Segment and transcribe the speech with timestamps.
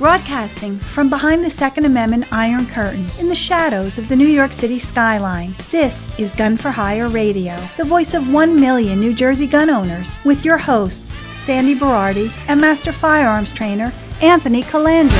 [0.00, 4.50] Broadcasting from behind the Second Amendment Iron Curtain in the shadows of the New York
[4.50, 9.46] City skyline, this is Gun for Hire Radio, the voice of one million New Jersey
[9.46, 11.12] gun owners, with your hosts,
[11.44, 15.12] Sandy Berardi and Master Firearms Trainer Anthony Colandro.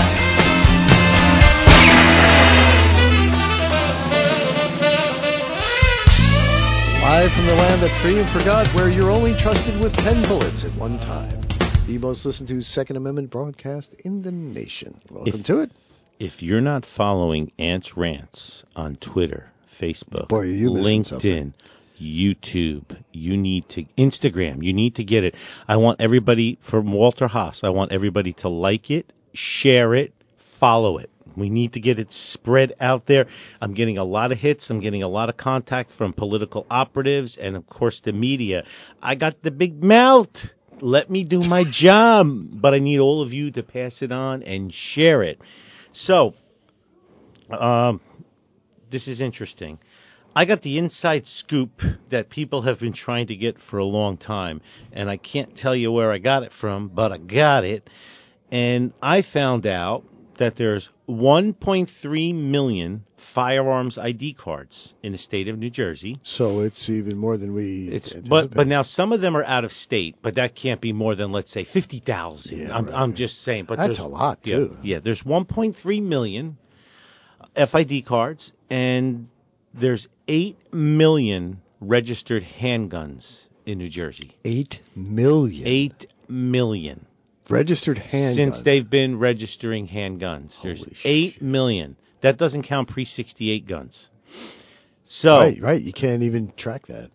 [7.03, 10.75] Live from the land that freedom forgot, where you're only trusted with 10 bullets at
[10.81, 11.50] one time
[11.91, 15.01] the most listened to Second Amendment broadcast in the nation.
[15.11, 15.73] Welcome If- to it.
[16.21, 19.51] If you're not following Ants Rants on Twitter,
[19.81, 21.53] Facebook, Boy, you LinkedIn,
[22.01, 25.35] YouTube, you need to Instagram, you need to get it.
[25.67, 30.13] I want everybody from Walter Haas, I want everybody to like it, share it,
[30.61, 31.11] follow it.
[31.37, 33.27] We need to get it spread out there.
[33.61, 34.69] I'm getting a lot of hits.
[34.69, 38.65] I'm getting a lot of contacts from political operatives and, of course, the media.
[39.01, 40.29] I got the big mouth.
[40.81, 42.27] Let me do my job.
[42.53, 45.41] But I need all of you to pass it on and share it.
[45.93, 46.35] So,
[47.51, 48.01] um,
[48.91, 49.79] this is interesting.
[50.35, 54.17] I got the inside scoop that people have been trying to get for a long
[54.17, 54.61] time,
[54.93, 57.91] and I can't tell you where I got it from, but I got it.
[58.53, 60.05] And I found out
[60.39, 63.05] that there's 1.3 million
[63.35, 66.19] firearms ID cards in the state of New Jersey.
[66.23, 67.89] So it's even more than we.
[67.89, 70.93] It's but but now some of them are out of state, but that can't be
[70.93, 72.59] more than let's say fifty thousand.
[72.59, 74.77] Yeah, I'm right, I'm just saying, but That's there's- a lot, yeah, too.
[74.83, 76.57] Yeah, there's 1.3 million
[77.55, 79.29] FID cards, and
[79.75, 84.37] there's eight million registered handguns in New Jersey.
[84.45, 85.67] Eight million.
[85.67, 87.07] Eight million
[87.49, 88.37] registered handguns.
[88.37, 90.61] since they've been registering handguns.
[90.63, 91.97] There's Holy eight million.
[92.23, 94.09] That doesn't count pre 68 guns.
[95.05, 95.81] So right, right.
[95.81, 97.11] You can't even track that.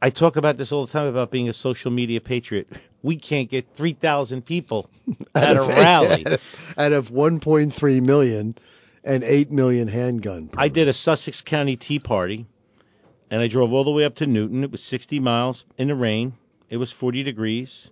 [0.00, 2.68] I talk about this all the time about being a social media patriot.
[3.02, 4.90] We can't get 3,000 people
[5.34, 6.26] at a rally.
[6.76, 8.56] out of 1.3 million
[9.02, 10.50] and 8 million handgun.
[10.56, 12.46] I did a Sussex County Tea Party,
[13.30, 14.64] and I drove all the way up to Newton.
[14.64, 16.34] It was 60 miles in the rain.
[16.68, 17.88] It was 40 degrees,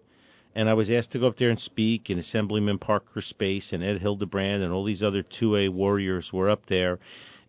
[0.55, 2.11] and I was asked to go up there and speak.
[2.11, 6.67] And Assemblyman Parker Space and Ed Hildebrand and all these other 2A warriors were up
[6.67, 6.99] there,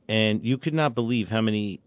[0.07, 1.81] and you could not believe how many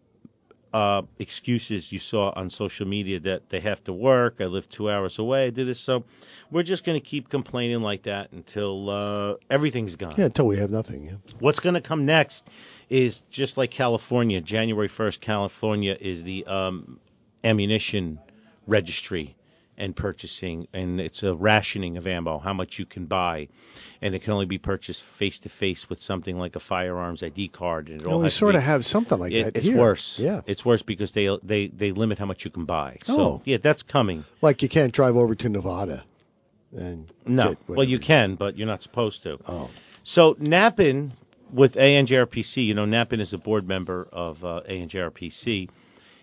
[0.73, 4.37] uh, excuses you saw on social media that they have to work.
[4.41, 5.47] I live two hours away.
[5.47, 6.05] I do this, so
[6.51, 10.15] we're just going to keep complaining like that until uh, everything's gone.
[10.19, 11.07] Yeah, until we have nothing.
[11.07, 11.13] Yeah.
[11.41, 12.45] What's going to come next
[12.91, 14.41] is just like California.
[14.41, 17.01] January 1st, California is the um,
[17.43, 18.19] ammunition
[18.67, 19.38] registry
[19.79, 23.49] and purchasing, and it's a rationing of ammo, how much you can buy,
[24.03, 27.49] and it can only be purchased face to face with something like a firearms ID
[27.49, 27.89] card.
[27.89, 29.79] And it we has to sort be- of have something like it- that it's here.
[29.79, 30.17] worse.
[30.19, 30.41] Yeah.
[30.47, 32.99] it's worse because they they they limit how much you can buy.
[33.07, 33.43] So Oh.
[33.45, 34.25] yeah, that's coming.
[34.43, 36.05] Like you can't drive over to Nevada
[36.77, 39.39] and No, well you can, but you're not supposed to.
[39.47, 39.71] Oh.
[40.03, 41.13] So Nappen
[41.53, 45.69] with ANJRPC, you know, Nappen is a board member of uh, ANJRPC.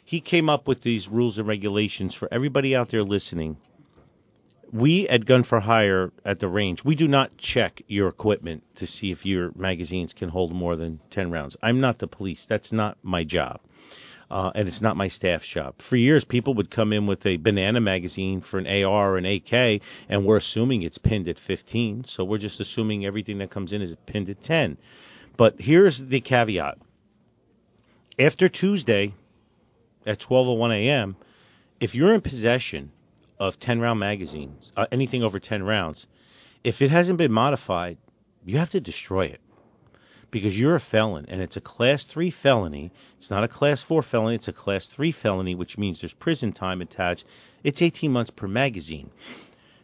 [0.07, 3.57] He came up with these rules and regulations for everybody out there listening.
[4.71, 8.85] We at Gun for Hire at the range, we do not check your equipment to
[8.85, 11.57] see if your magazines can hold more than 10 rounds.
[11.63, 12.45] I'm not the police.
[12.47, 13.61] That's not my job.
[14.29, 15.73] Uh, and it's not my staff's job.
[15.89, 19.25] For years, people would come in with a banana magazine for an AR or an
[19.25, 22.05] AK, and we're assuming it's pinned at 15.
[22.07, 24.77] So we're just assuming everything that comes in is pinned at 10.
[25.35, 26.77] But here's the caveat:
[28.19, 29.13] after Tuesday
[30.05, 31.15] at 12:01 a.m.,
[31.79, 32.91] if you're in possession
[33.39, 36.05] of 10 round magazines, uh, anything over 10 rounds,
[36.63, 37.97] if it hasn't been modified,
[38.45, 39.41] you have to destroy it
[40.31, 42.91] because you're a felon and it's a class 3 felony.
[43.17, 46.53] It's not a class 4 felony, it's a class 3 felony, which means there's prison
[46.53, 47.25] time attached.
[47.63, 49.11] It's 18 months per magazine.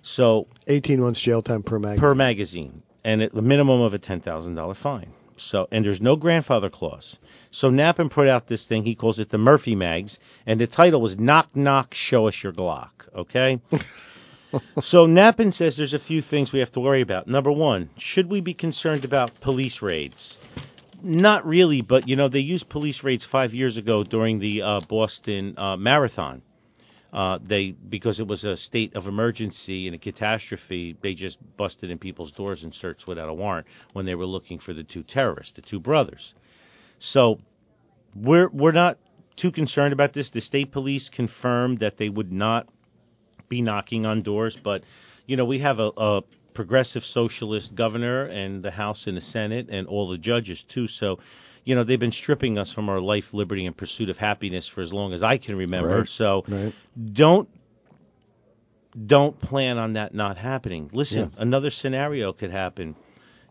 [0.02, 2.00] So 18 months jail time per magazine.
[2.02, 5.14] per magazine, and the minimum of a ten thousand dollar fine.
[5.42, 7.18] So, and there's no grandfather clause.
[7.52, 8.84] So Nappen put out this thing.
[8.84, 12.54] He calls it the Murphy Mags, and the title was "Knock Knock, Show Us Your
[12.54, 13.60] Glock." Okay.
[14.82, 17.28] so Nappen says there's a few things we have to worry about.
[17.28, 20.38] Number one, should we be concerned about police raids?
[21.04, 24.82] Not really, but you know they used police raids five years ago during the uh,
[24.88, 26.44] Boston uh, Marathon
[27.14, 31.92] uh, they because it was a state of emergency and a catastrophe, they just busted
[31.92, 35.04] in people's doors and searched without a warrant when they were looking for the two
[35.04, 36.34] terrorists, the two brothers.
[37.00, 37.40] So
[38.16, 38.98] we're we're not
[39.36, 40.30] too concerned about this.
[40.30, 42.68] The state police confirmed that they would not
[43.50, 44.84] be knocking on doors, but
[45.26, 46.22] you know we have a, a
[46.54, 50.88] progressive socialist governor and the House and the Senate and all the judges too.
[50.88, 51.20] So,
[51.64, 54.82] you know, they've been stripping us from our life, liberty, and pursuit of happiness for
[54.82, 56.00] as long as I can remember.
[56.00, 56.74] Right, So, right.
[57.14, 57.48] don't
[59.08, 60.90] don't plan on that not happening.
[60.94, 61.42] Listen, Yeah.
[61.42, 62.96] another scenario could happen.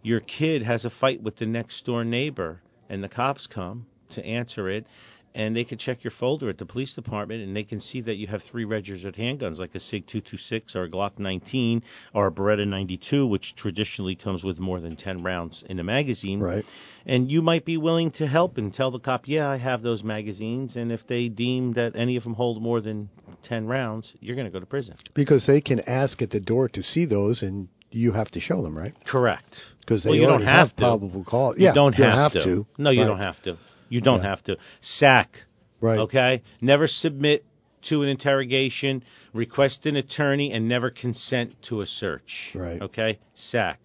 [0.03, 2.61] Your kid has a fight with the next door neighbor,
[2.91, 4.87] and the cops come to answer it,
[5.35, 8.17] and they can check your folder at the police department, and they can see that
[8.17, 11.83] you have three registered handguns, like a Sig 226 or a Glock 19
[12.15, 16.41] or a Beretta 92, which traditionally comes with more than 10 rounds in a magazine.
[16.41, 16.65] Right.
[17.07, 20.03] And you might be willing to help and tell the cop, yeah, I have those
[20.03, 23.09] magazines, and if they deem that any of them hold more than
[23.45, 24.97] 10 rounds, you're going to go to prison.
[25.15, 28.63] Because they can ask at the door to see those, and you have to show
[28.63, 28.95] them, right?
[29.05, 29.61] Correct.
[29.81, 30.83] Because they Well, you don't already have to.
[30.83, 31.57] probable cause.
[31.59, 32.67] You Yeah, don't you have, to.
[32.79, 33.07] No, you Right.
[33.07, 33.57] don't have to.
[33.91, 34.31] You don't Yeah.
[34.31, 34.57] have to.
[34.81, 35.43] Sack.
[35.83, 35.99] Right.
[35.99, 36.43] Okay?
[36.63, 37.45] Never submit
[37.83, 39.03] to an interrogation,
[39.35, 42.53] request an attorney, and never consent to a search.
[42.55, 42.81] Right.
[42.81, 43.19] Okay?
[43.35, 43.81] Sack.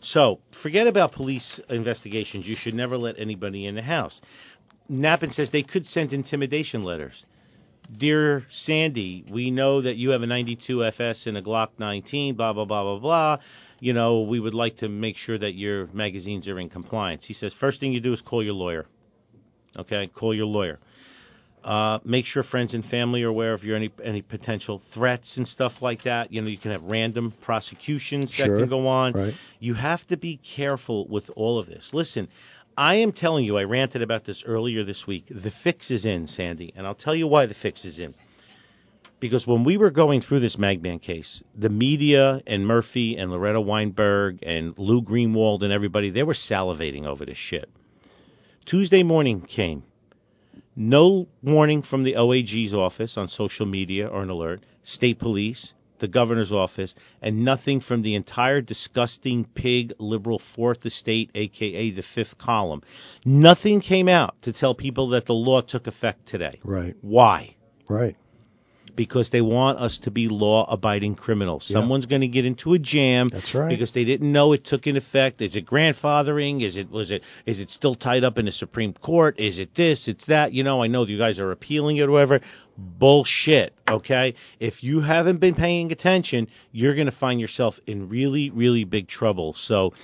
[0.00, 2.46] So, forget about police investigations.
[2.48, 4.20] You should never let anybody in the house.
[4.90, 7.24] Nappen says they could send intimidation letters.
[7.96, 12.52] Dear Sandy, we know that you have a 92 FS and a Glock 19, blah,
[12.52, 13.38] blah, blah, blah, blah.
[13.80, 17.24] You know, we would like to make sure that your magazines are in compliance.
[17.24, 18.86] He says, first thing you do is call your lawyer.
[19.76, 20.08] Okay?
[20.08, 20.78] Call your lawyer.
[21.64, 25.46] Uh, make sure friends and family are aware of your any any potential threats and
[25.46, 26.32] stuff like that.
[26.32, 28.48] You know, you can have random prosecutions Sure.
[28.48, 29.12] that can go on.
[29.12, 29.34] Right.
[29.60, 31.90] You have to be careful with all of this.
[31.92, 32.26] Listen,
[32.76, 35.26] I am telling you, I ranted about this earlier this week.
[35.30, 38.14] The fix is in, Sandy, and I'll tell you why the fix is in.
[39.20, 43.60] Because when we were going through this Magban case, the media and Murphy and Loretta
[43.60, 47.68] Weinberg and Lou Greenwald and everybody, they were salivating over this shit.
[48.64, 49.82] Tuesday morning came.
[50.74, 56.08] No warning from the OAG's office on social media or an alert, state police, the
[56.08, 62.38] governor's office, and nothing from the entire disgusting pig liberal fourth estate, aka the fifth
[62.38, 62.82] column.
[63.24, 66.58] Nothing came out to tell people that the law took effect today.
[66.64, 66.96] Right.
[67.02, 67.56] Why?
[67.88, 68.16] Right.
[68.94, 71.66] Because they want us to be law abiding criminals.
[71.68, 71.78] Yeah.
[71.80, 73.70] Someone's going to get into a jam That's right.
[73.70, 75.40] because they didn't know it took in effect.
[75.40, 76.62] Is it grandfathering?
[76.62, 79.40] Is it was it is it still tied up in the Supreme Court?
[79.40, 80.08] Is it this?
[80.08, 80.52] It's that.
[80.52, 82.40] You know, I know you guys are appealing it or whatever.
[82.76, 83.72] Bullshit.
[83.88, 88.84] Okay, if you haven't been paying attention, you're going to find yourself in really, really
[88.84, 89.54] big trouble.
[89.54, 89.94] So.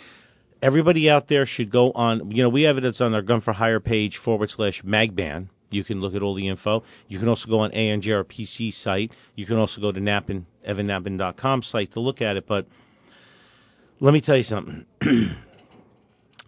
[0.60, 2.32] Everybody out there should go on.
[2.32, 2.84] You know, we have it.
[2.84, 5.50] It's on our Gun for Hire page forward slash Magban.
[5.70, 6.82] You can look at all the info.
[7.08, 9.12] You can also go on ANJRPC site.
[9.34, 12.46] You can also go to Nappen, evannappen.com site to look at it.
[12.46, 12.66] But
[14.00, 14.86] let me tell you something.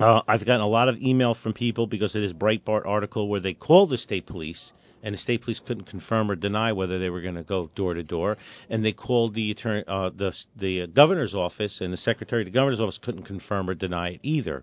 [0.01, 3.41] uh, I've gotten a lot of email from people because of this Breitbart article where
[3.41, 4.73] they called the state police
[5.03, 7.95] and the state police couldn't confirm or deny whether they were going to go door
[7.95, 8.37] to door,
[8.69, 12.51] and they called the attorney, uh, the the governor's office, and the secretary of the
[12.51, 14.63] governor's office couldn't confirm or deny it either.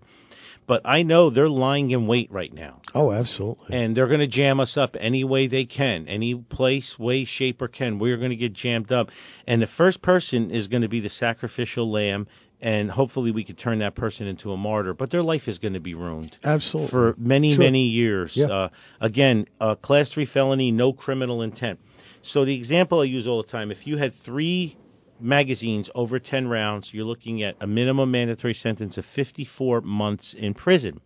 [0.68, 3.74] But I know they're lying in wait right now Oh, absolutely.
[3.76, 7.60] and they're going to jam us up any way they can, any place, way, shape,
[7.62, 7.98] or can.
[7.98, 9.08] We're going to get jammed up,
[9.46, 12.28] and the first person is going to be the sacrificial lamb,
[12.60, 14.92] and hopefully we could turn that person into a martyr.
[14.92, 16.90] But their life is going to be ruined absolutely.
[16.90, 17.64] for many, Sure.
[17.64, 18.32] many years.
[18.36, 18.46] Yeah.
[18.46, 18.68] Uh,
[19.00, 21.78] again, uh, class three felony, no criminal intent.
[22.20, 24.76] So the example I use all the time: if you had three
[25.20, 30.54] magazines over ten rounds, you're looking at a minimum mandatory sentence of 54 months in
[30.54, 31.00] prison.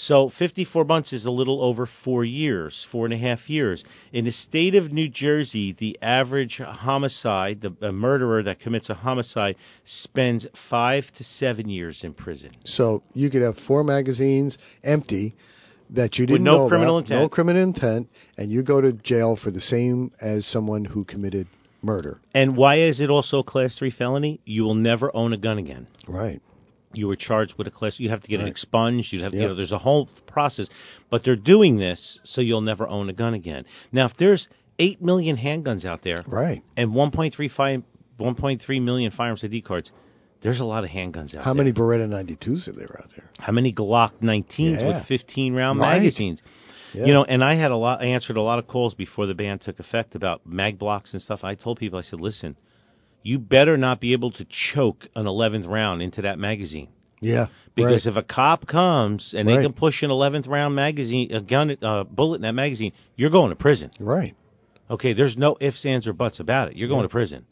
[0.00, 3.82] So 54 months is a little over four years, four and a half years.
[4.12, 8.94] In the state of New Jersey, the average homicide, the a murderer that commits a
[8.94, 12.52] homicide, spends five to seven years in prison.
[12.64, 15.34] So you could have four magazines empty
[15.90, 19.34] that you didn't no know criminal about, no criminal intent, and you go to jail
[19.34, 21.48] for the same as someone who committed
[21.82, 22.20] murder.
[22.34, 24.40] And why is it also a class three felony?
[24.44, 25.86] You will never own a gun again.
[26.06, 26.40] Right.
[26.94, 28.00] You were charged with a class.
[28.00, 29.12] You have to get it expunged.
[29.12, 29.48] You have, you Yep.
[29.50, 30.68] know, there's a whole process.
[31.10, 33.64] But they're doing this so you'll never own a gun again.
[33.92, 36.62] Now, if there's eight million handguns out there Right.
[36.76, 37.82] and 1.35,
[38.18, 39.92] 1.3 million firearms ID cards,
[40.40, 41.54] there's a lot of handguns out How there.
[41.54, 43.28] How many Beretta 92s are there out there?
[43.38, 44.86] How many Glock 19s Yeah.
[44.86, 45.98] with 15 round Right.
[45.98, 46.42] magazines?
[46.94, 47.04] Yeah.
[47.06, 48.00] You know, and I had a lot.
[48.02, 51.20] I answered a lot of calls before the ban took effect about mag blocks and
[51.22, 51.44] stuff.
[51.44, 52.56] I told people, I said, listen,
[53.22, 56.88] you better not be able to choke an 11th round into that magazine
[57.20, 57.48] Yeah.
[57.74, 58.12] because right.
[58.12, 62.04] if a cop comes and they can push an 11th round magazine, a gun, a
[62.04, 63.90] bullet in that magazine, you're going to prison.
[63.98, 64.34] right.
[64.90, 66.76] Okay, there's no ifs, ands, or buts about it.
[66.76, 67.08] You're going Yeah.
[67.08, 67.46] to prison.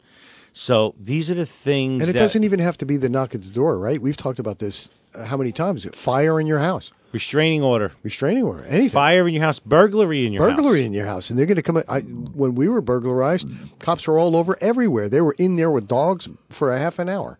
[0.57, 2.01] So these are the things.
[2.01, 4.01] And it doesn't even have to be the knock at the door, right?
[4.01, 5.85] We've talked about this uh, how many times?
[6.03, 8.89] Fire in your house, restraining order, restraining order, anything.
[8.89, 10.63] fire in your house, burglary in your burglary house.
[10.63, 11.81] Burglary in your house, and they're going to come.
[11.87, 13.47] I, when we were burglarized,
[13.79, 15.09] cops were all over everywhere.
[15.09, 17.39] They were in there with dogs for a half an hour.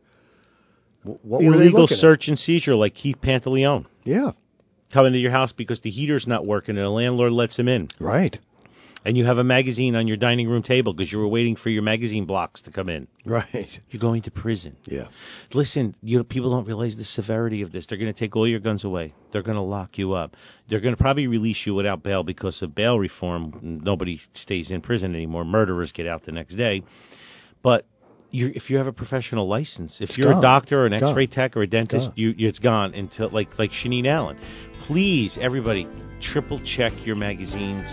[1.04, 2.02] What were they Illegal looking at?
[2.02, 4.32] search and seizure, like Keith Pantaleone, Yeah,
[4.92, 7.90] coming to your house because the heater's not working and the landlord lets him in,
[8.00, 8.40] right,
[9.08, 11.70] and you have a magazine on your dining room table because you were waiting for
[11.70, 13.08] your magazine blocks to come in.
[13.26, 13.80] right.
[13.90, 14.76] You're going to prison.
[14.84, 15.08] Yeah,
[15.54, 17.88] Listen, you know, people don't realize the severity of this.
[17.88, 19.14] They're going to take all your guns away.
[19.32, 20.36] They're going to lock you up.
[20.68, 23.80] They're going to probably release you without bail because of bail reform.
[23.82, 25.46] Nobody stays in prison anymore.
[25.46, 26.84] Murderers get out the next day.
[27.64, 27.86] But
[28.32, 30.40] you if you have a professional license, if you're gone.
[30.40, 33.58] a doctor or an X-ray tech or a dentist, you, you it's gone until like
[33.58, 34.38] like Shaneen Allen.
[34.88, 35.86] Please, everybody,
[36.22, 37.90] triple check your magazines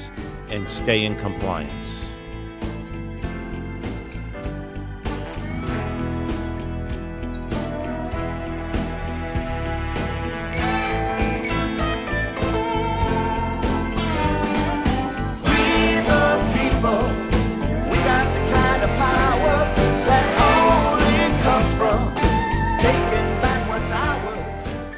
[0.49, 2.14] and stay in compliance.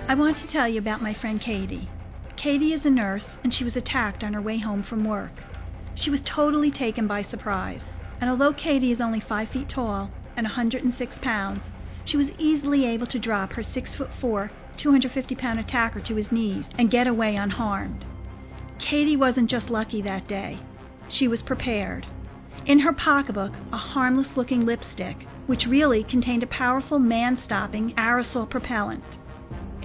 [0.09, 1.89] I want to tell you about my friend Katie.
[2.37, 5.33] Katie is a nurse, and she was attacked on her way home from work.
[5.97, 7.83] She was totally taken by surprise,
[8.21, 11.71] and although Katie is only 5 feet tall and 106 pounds,
[12.05, 16.31] she was easily able to drop her 6 foot 4, 250 pound attacker to his
[16.31, 18.05] knees and get away unharmed.
[18.79, 20.57] Katie wasn't just lucky that day.
[21.09, 22.07] She was prepared.
[22.65, 28.49] In her pocketbook, a harmless looking lipstick, which really contained a powerful man stopping aerosol
[28.49, 29.03] propellant.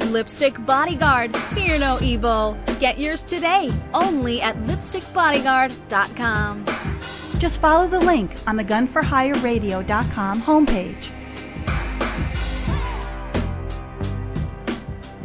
[0.00, 2.58] Lipstick Bodyguard, fear no evil.
[2.80, 6.66] Get yours today, only at lipstickbodyguard.com.
[7.38, 11.18] Just follow the link on the gunforhireradio.com homepage.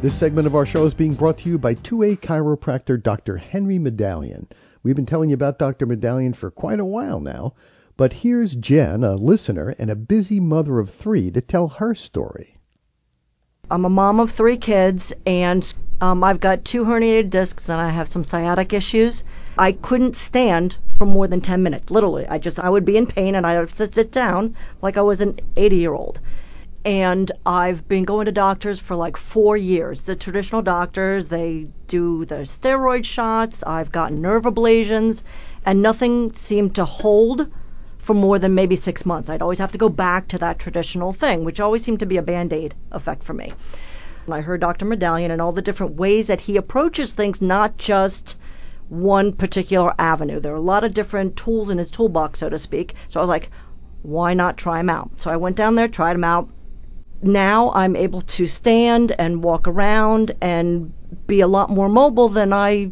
[0.02, 3.38] This segment of our show is being brought to you by 2A chiropractor Dr.
[3.38, 4.46] Henry Madalian.
[4.84, 5.88] We've been telling you about Dr.
[5.88, 7.56] Madalian for quite a while now,
[7.98, 12.57] but here's Jen, a listener and a busy mother of three, to tell her story.
[13.70, 15.62] I'm a mom of three kids, and
[16.00, 19.26] um, I've got two herniated discs, and I have some sciatic issues.
[19.58, 22.26] I couldn't stand for more than 10 minutes, literally.
[22.28, 25.02] I just, I would be in pain, and I would sit, sit down like I
[25.02, 26.22] was an 80 year old.
[26.86, 30.06] And I've been going to doctors for like four years.
[30.06, 33.64] The traditional doctors, they do the steroid shots.
[33.68, 35.24] I've gotten nerve ablations,
[35.66, 37.52] and nothing seemed to hold
[38.08, 39.30] for more than maybe six months.
[39.30, 42.18] I'd always have to go back to that traditional thing, which always seemed to be
[42.18, 43.54] a band aid effect for me.
[44.26, 44.86] And I heard Dr.
[44.86, 48.36] Madalian and all the different ways that he approaches things, not just
[48.90, 50.40] one particular avenue.
[50.40, 52.96] There are a lot of different tools in his toolbox, so to speak.
[53.10, 53.50] So I was like,
[54.02, 55.12] why not try them out?
[55.18, 56.48] So I went down there, tried them out.
[57.22, 60.94] now I'm able to stand and walk around and
[61.26, 62.92] be a lot more mobile than I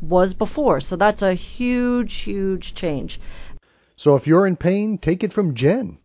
[0.00, 0.80] was before.
[0.80, 3.18] So that's a huge, huge change.
[3.96, 5.98] So if you're in pain, take it from Jen.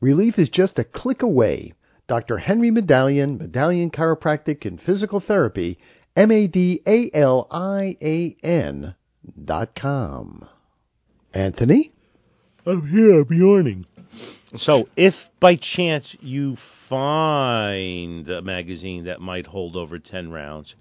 [0.00, 1.72] Relief is just a click away.
[2.08, 2.38] Dr.
[2.38, 5.78] Henry Madalian, Madalian Chiropractic and Physical Therapy,
[6.14, 8.94] M A D A L I A N
[9.44, 10.48] dot com.
[11.34, 11.92] Anthony?
[12.64, 13.20] I'm here.
[13.20, 13.86] I'm yawning.
[14.56, 16.56] So, if by chance you
[16.88, 20.74] find a magazine that might hold over 10 rounds,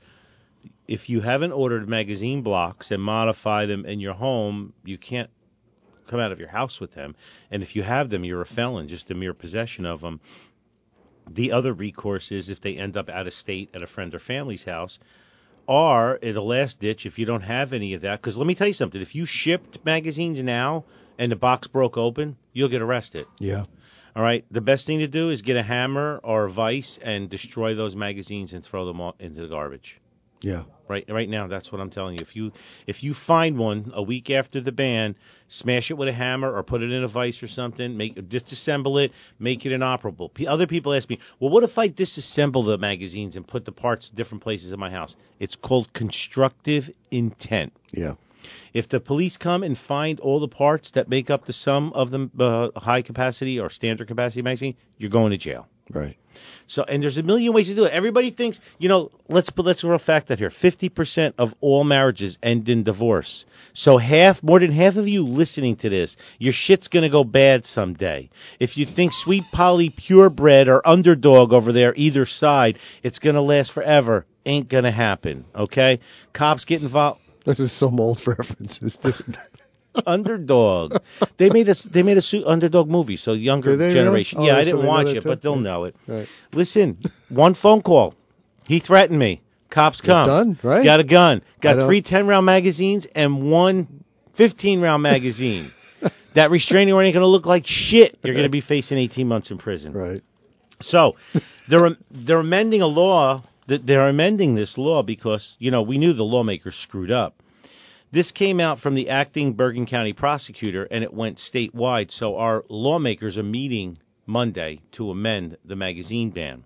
[0.87, 5.29] if you haven't ordered magazine blocks and modified them in your home, you can't
[6.07, 7.15] come out of your house with them.
[7.51, 10.19] And if you have them, you're a felon, just a mere possession of them.
[11.29, 14.19] The other recourse is if they end up out of state at a friend or
[14.19, 14.99] family's house,
[15.67, 18.53] or in the last ditch, if you don't have any of that, because let me
[18.53, 20.85] tell you something: if you shipped magazines now
[21.17, 23.25] and the box broke open, you'll get arrested.
[23.39, 23.65] Yeah.
[24.15, 24.45] All right.
[24.51, 27.95] The best thing to do is get a hammer or a vice and destroy those
[27.95, 29.99] magazines and throw them all into the garbage.
[30.45, 30.65] Yeah.
[30.87, 32.21] Right, right now, that's what I'm telling you.
[32.21, 32.51] If you
[32.85, 35.15] if you find one a week after the ban,
[35.47, 37.97] smash it with a hammer or put it in a vice or something.
[37.97, 40.29] Make disassemble it, make it inoperable.
[40.29, 43.71] P- other people ask me, well, what if I disassemble the magazines and put the
[43.71, 45.15] parts different places in my house?
[45.39, 47.73] It's called constructive intent.
[47.91, 48.13] Yeah.
[48.71, 52.11] If the police come and find all the parts that make up the sum of
[52.11, 55.67] the uh, high capacity or standard capacity magazine, you're going to jail.
[55.89, 56.17] Right.
[56.67, 57.93] So, and there's a million ways to do it.
[57.93, 61.83] Everybody thinks, you know, let's put let's a fact out here: fifty percent of all
[61.83, 63.45] marriages end in divorce.
[63.73, 67.65] So, half, more than half of you listening to this, your shit's gonna go bad
[67.65, 68.29] someday.
[68.59, 73.73] If you think Sweet Polly Purebred or Underdog over there, either side, it's gonna last
[73.73, 75.45] forever, ain't gonna happen.
[75.55, 75.99] Okay?
[76.33, 77.21] Cops get involved.
[77.45, 78.97] This is some old references.
[79.03, 79.37] dude.
[80.05, 80.97] Underdog.
[81.37, 83.99] They made a they made a su- underdog movie, so younger Did they really?
[83.99, 84.39] generation.
[84.41, 85.27] Oh, yeah, I so didn't watch it, too?
[85.27, 85.61] but they'll Yeah.
[85.61, 85.95] know it.
[86.07, 86.27] Right.
[86.53, 86.97] Listen,
[87.29, 88.13] one phone call.
[88.67, 89.41] He threatened me.
[89.69, 90.27] Cops come.
[90.27, 90.83] done, right?
[90.85, 91.41] Got a gun.
[91.61, 94.03] Got three 10 round magazines and one
[94.37, 95.69] 15 round magazine.
[96.35, 98.17] that restraining order ain't going to look like shit.
[98.23, 99.93] You're going to be facing 18 months in prison.
[99.93, 100.21] Right.
[100.81, 101.15] So
[101.69, 103.43] they're they're amending a law.
[103.67, 107.41] That they're amending this law because you know we knew the lawmakers screwed up.
[108.15, 112.11] This came out from the acting Bergen County prosecutor, and it went statewide.
[112.11, 116.63] So our lawmakers are meeting Monday to amend the magazine ban.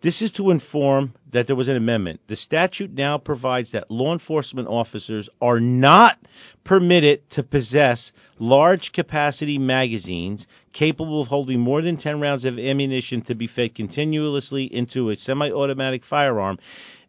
[0.00, 2.22] This is to inform that there was an amendment.
[2.26, 6.18] The statute now provides that law enforcement officers are not
[6.64, 13.22] permitted to possess large capacity magazines capable of holding more than 10 rounds of ammunition
[13.22, 16.58] to be fed continuously into a semi automatic firearm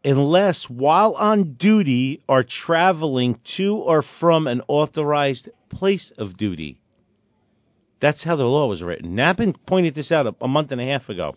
[0.04, 6.80] unless while on duty or traveling to or from an authorized place of duty.
[8.00, 9.16] That's how the law was written.
[9.16, 11.36] Nappen pointed this out a, a month and a half ago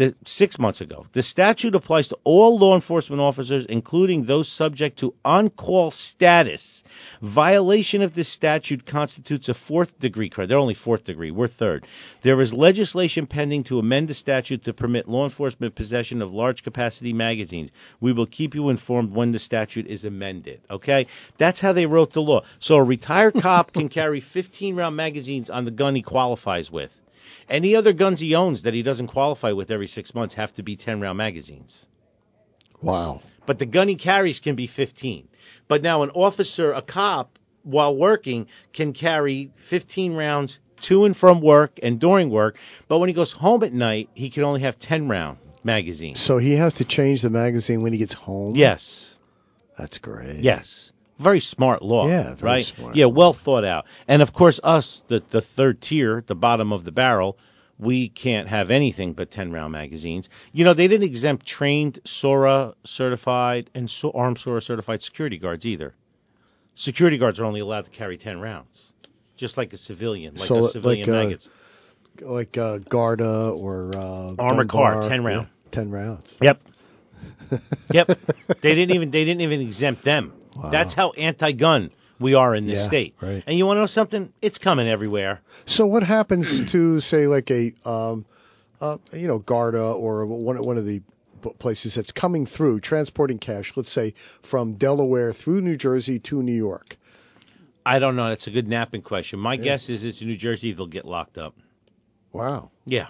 [0.00, 1.04] the six months ago.
[1.12, 6.82] The statute applies to all law enforcement officers, including those subject to on-call status.
[7.20, 10.48] Violation of this statute constitutes a fourth degree crime.
[10.48, 11.30] They're only fourth degree.
[11.30, 11.86] We're third.
[12.22, 16.62] There is legislation pending to amend the statute to permit law enforcement possession of large
[16.62, 17.70] capacity magazines.
[18.00, 20.62] We will keep you informed when the statute is amended.
[20.70, 21.08] Okay?
[21.36, 22.44] That's how they wrote the law.
[22.58, 26.90] So a retired cop can carry 15 round magazines on the gun he qualifies with.
[27.50, 30.62] Any other guns he owns that he doesn't qualify with every six months have to
[30.62, 31.84] be 10 round magazines.
[32.80, 33.22] Wow.
[33.44, 35.28] But the gun he carries can be 15.
[35.66, 41.42] But now an officer, a cop, while working, can carry 15 rounds to and from
[41.42, 42.56] work and during work.
[42.88, 46.24] But when he goes home at night, he can only have 10 round magazines.
[46.24, 48.54] So he has to change the magazine when he gets home.
[48.54, 49.14] Yes.
[49.76, 50.40] That's great.
[50.40, 50.92] Yes.
[51.20, 52.08] Very smart law.
[52.08, 52.66] Yeah, very right?
[52.66, 52.96] smart.
[52.96, 53.84] Yeah, well thought out.
[54.08, 57.36] And of course, us, the, the third tier, the bottom of the barrel,
[57.78, 60.28] we can't have anything but 10 round magazines.
[60.52, 65.66] You know, they didn't exempt trained SORA certified and so, armed SORA certified security guards
[65.66, 65.94] either.
[66.74, 68.92] Security guards are only allowed to carry 10 rounds,
[69.36, 71.52] just like a civilian, like So, a civilian like, uh, magazine.
[72.22, 75.48] Like uh, Garda or uh, Armored car, 10 round.
[75.48, 76.34] Yeah, Ten rounds.
[76.40, 76.60] Yep.
[77.90, 78.08] yep.
[78.62, 80.32] They didn't even they didn't even exempt them.
[80.62, 80.70] Wow.
[80.70, 83.14] That's how anti-gun we are in this Yeah, state.
[83.22, 83.42] right.
[83.46, 84.32] And you want to know something?
[84.42, 85.40] It's coming everywhere.
[85.66, 88.26] So what happens to say like a um,
[88.80, 91.00] uh, you know Garda or one one of the
[91.58, 94.12] places that's coming through transporting cash, let's say
[94.50, 96.96] from Delaware through New Jersey to New York.
[97.86, 98.28] I don't know.
[98.28, 99.38] That's a good Nappen question.
[99.38, 100.74] My guess is it's New Jersey.
[100.74, 101.54] They'll get locked up.
[102.32, 102.70] Wow.
[102.84, 103.08] Yeah,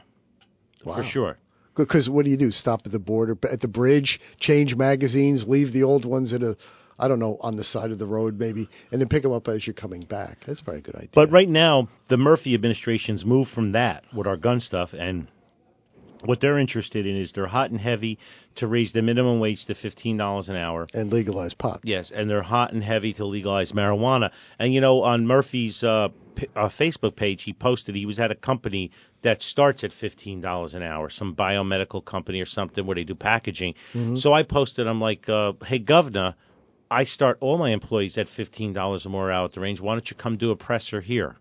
[0.85, 0.97] Wow.
[0.97, 1.39] for sure.
[1.77, 2.51] Because what do you do?
[2.53, 6.57] Stop at the border, at the bridge, change magazines, leave the old ones in a,
[7.01, 9.49] I don't know, on the side of the road maybe, and then pick them up
[9.49, 10.45] as you're coming back.
[10.47, 11.11] That's probably a good idea.
[11.15, 15.27] But right now, the Murphy administration's moved from that with our gun stuff, and
[16.25, 18.19] What they're interested in is they're hot and heavy
[18.57, 20.87] to raise the minimum wage to fifteen dollars an hour.
[20.93, 21.81] And legalize pot.
[21.83, 24.31] Yes, and they're hot and heavy to legalize marijuana.
[24.59, 28.31] And you know, on Murphy's uh, p- uh, Facebook page, he posted he was at
[28.31, 28.91] a company
[29.23, 33.15] that starts at fifteen dollars an hour, some biomedical company or something where they do
[33.15, 33.75] packaging.
[34.17, 36.35] So I posted, I'm like, uh, hey, governor,
[36.91, 39.81] I start all my employees at fifteen dollars or more hour at the range.
[39.81, 41.37] Why don't you come do a presser here?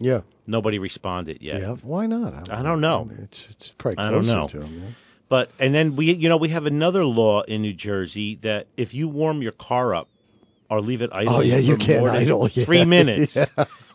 [0.00, 0.20] Yeah.
[0.46, 1.60] Nobody responded yet.
[1.60, 1.74] Yeah.
[1.82, 2.50] Why not?
[2.50, 3.10] I don't know.
[3.24, 4.48] It's, it's probably I don't know.
[4.48, 4.80] to him.
[4.80, 4.90] Yeah.
[5.28, 8.94] But and then we, you know, we have another law in New Jersey that if
[8.94, 10.08] you warm your car up
[10.70, 12.64] or leave it idle, Oh, yeah, you can't idle, yeah.
[12.64, 13.46] three minutes, Yeah.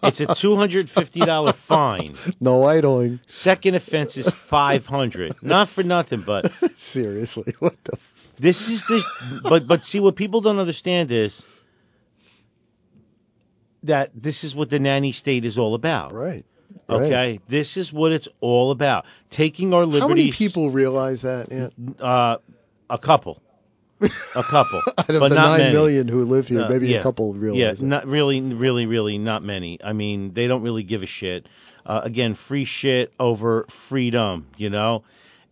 [0.03, 2.15] it's a two hundred fifty dollar fine.
[2.39, 3.19] No idling.
[3.25, 5.35] Second offense is five hundred.
[5.41, 7.55] Not for nothing, but Seriously.
[7.59, 7.97] What the?
[8.39, 9.03] This is the.
[9.43, 11.43] But but see, what people don't understand is
[13.83, 16.13] that this is what the nanny state is all about.
[16.13, 16.45] Right.
[16.89, 17.01] Right.
[17.03, 19.05] Okay, this is what it's all about.
[19.29, 20.01] Taking our liberties.
[20.01, 21.47] How many people realize that?
[21.51, 22.03] Yeah.
[22.05, 22.37] Uh,
[22.89, 23.41] a couple.
[24.01, 24.81] A couple.
[24.97, 25.71] Out of but the nine many.
[25.73, 26.99] million who live here, Uh, maybe yeah.
[26.99, 27.81] a couple realize Yeah, it.
[27.81, 29.79] not really, really, really, not many.
[29.83, 31.47] I mean, they don't really give a shit.
[31.85, 35.03] Uh, again, free shit over freedom, you know,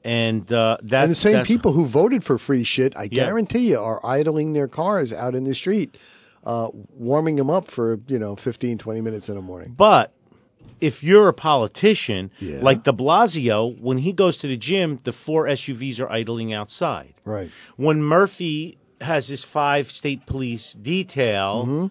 [0.03, 3.25] and uh, that's and the same that's- people who voted for free shit, I Yeah.
[3.25, 5.97] guarantee you, are idling their cars out in the street,
[6.43, 9.75] uh, warming them up for you know 15, 20 minutes in the morning.
[9.77, 10.13] But
[10.79, 12.61] if you're a politician Yeah.
[12.61, 17.13] like De Blasio, when he goes to the gym, the four SUVs are idling outside.
[17.25, 17.49] Right.
[17.77, 21.89] When Murphy has his five state police detail.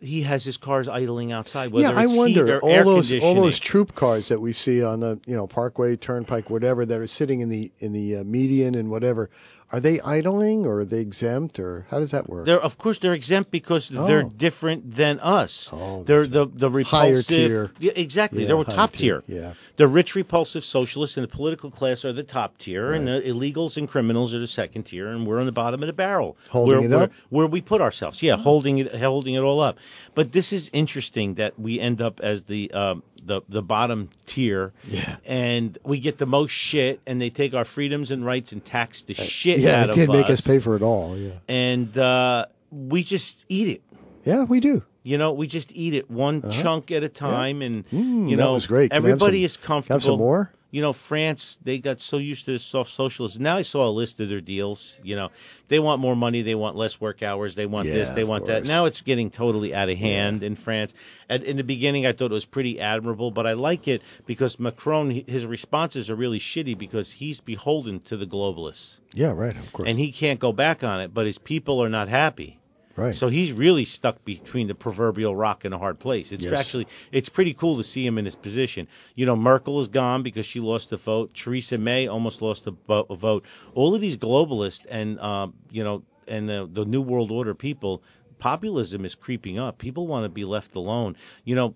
[0.00, 1.72] He has his cars idling outside.
[1.72, 5.18] Whether yeah, I wonder all those all those troop cars that we see on the
[5.26, 8.90] you know Parkway, Turnpike, whatever that are sitting in the in the uh, median and
[8.90, 9.30] whatever.
[9.72, 12.46] Are they idling or are they exempt or how does that work?
[12.46, 14.32] They're of course they're exempt because they're Oh.
[14.36, 15.68] different than us.
[15.72, 17.70] Oh, they're the the Higher tier.
[17.80, 18.42] Yeah, exactly.
[18.42, 19.36] Yeah, they're top tier, tier.
[19.36, 19.54] yeah.
[19.76, 23.76] The rich, repulsive socialists and the political class are the top tier, and the illegals
[23.76, 26.36] and criminals are the second tier, and we're on the bottom of the barrel.
[26.48, 27.10] Holding where, it where, up?
[27.30, 28.22] where we put ourselves.
[28.22, 29.76] Yeah, holding it, holding it all up.
[30.14, 34.72] But this is interesting that we end up as the um, the the bottom tier.
[34.86, 35.16] Yeah.
[35.24, 39.02] And we get the most shit, and they take our freedoms and rights and tax
[39.06, 40.16] the shit yeah, out they of can't us.
[40.16, 41.16] make us pay for it all.
[41.18, 41.32] Yeah.
[41.48, 43.82] and uh, we just eat it.
[44.24, 44.82] Yeah, we do.
[45.04, 48.58] You know, we just eat it one chunk at a time, and Mm, you know,
[48.66, 48.90] great.
[48.90, 49.94] Can I have everybody some- is comfortable.
[49.94, 50.50] Have some more?
[50.70, 53.42] You know, France, they got so used to soft socialism.
[53.42, 54.94] Now I saw a list of their deals.
[55.02, 55.28] You know,
[55.68, 58.64] they want more money, they want less work hours, they want this, they want that.
[58.64, 60.92] Now it's getting totally out of hand in France.
[61.28, 64.58] And in the beginning, I thought it was pretty admirable, but I like it because
[64.58, 69.56] Macron, his responses are really shitty because he's beholden to the globalists, Yeah, right.
[69.56, 69.88] Of course.
[69.88, 71.14] and he can't go back on it.
[71.14, 72.58] But his people are not happy.
[72.96, 73.14] Right.
[73.14, 76.32] So he's really stuck between the proverbial rock and a hard place.
[76.32, 76.52] It's Yes.
[76.52, 78.88] actually it's pretty cool to see him in his position.
[79.14, 81.32] You know, Merkel is gone because she lost the vote.
[81.34, 82.72] Theresa May almost lost a,
[83.14, 83.44] vote.
[83.74, 88.02] All of these globalists and um, you know and the, the new world order people,
[88.38, 89.78] populism is creeping up.
[89.78, 91.16] People want to be left alone.
[91.44, 91.74] You know,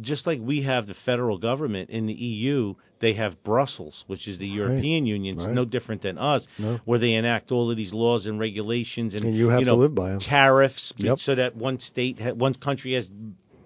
[0.00, 4.38] just like we have the federal government in the EU, they have Brussels, which is
[4.38, 5.36] the European Union.
[5.36, 5.54] It's right.
[5.54, 6.80] no different than us, No.
[6.84, 9.76] where they enact all of these laws and regulations, and, And you have to know,
[9.76, 10.18] live by 'em.
[10.20, 11.18] Tariffs, Yep.
[11.18, 13.10] so that one state, one country has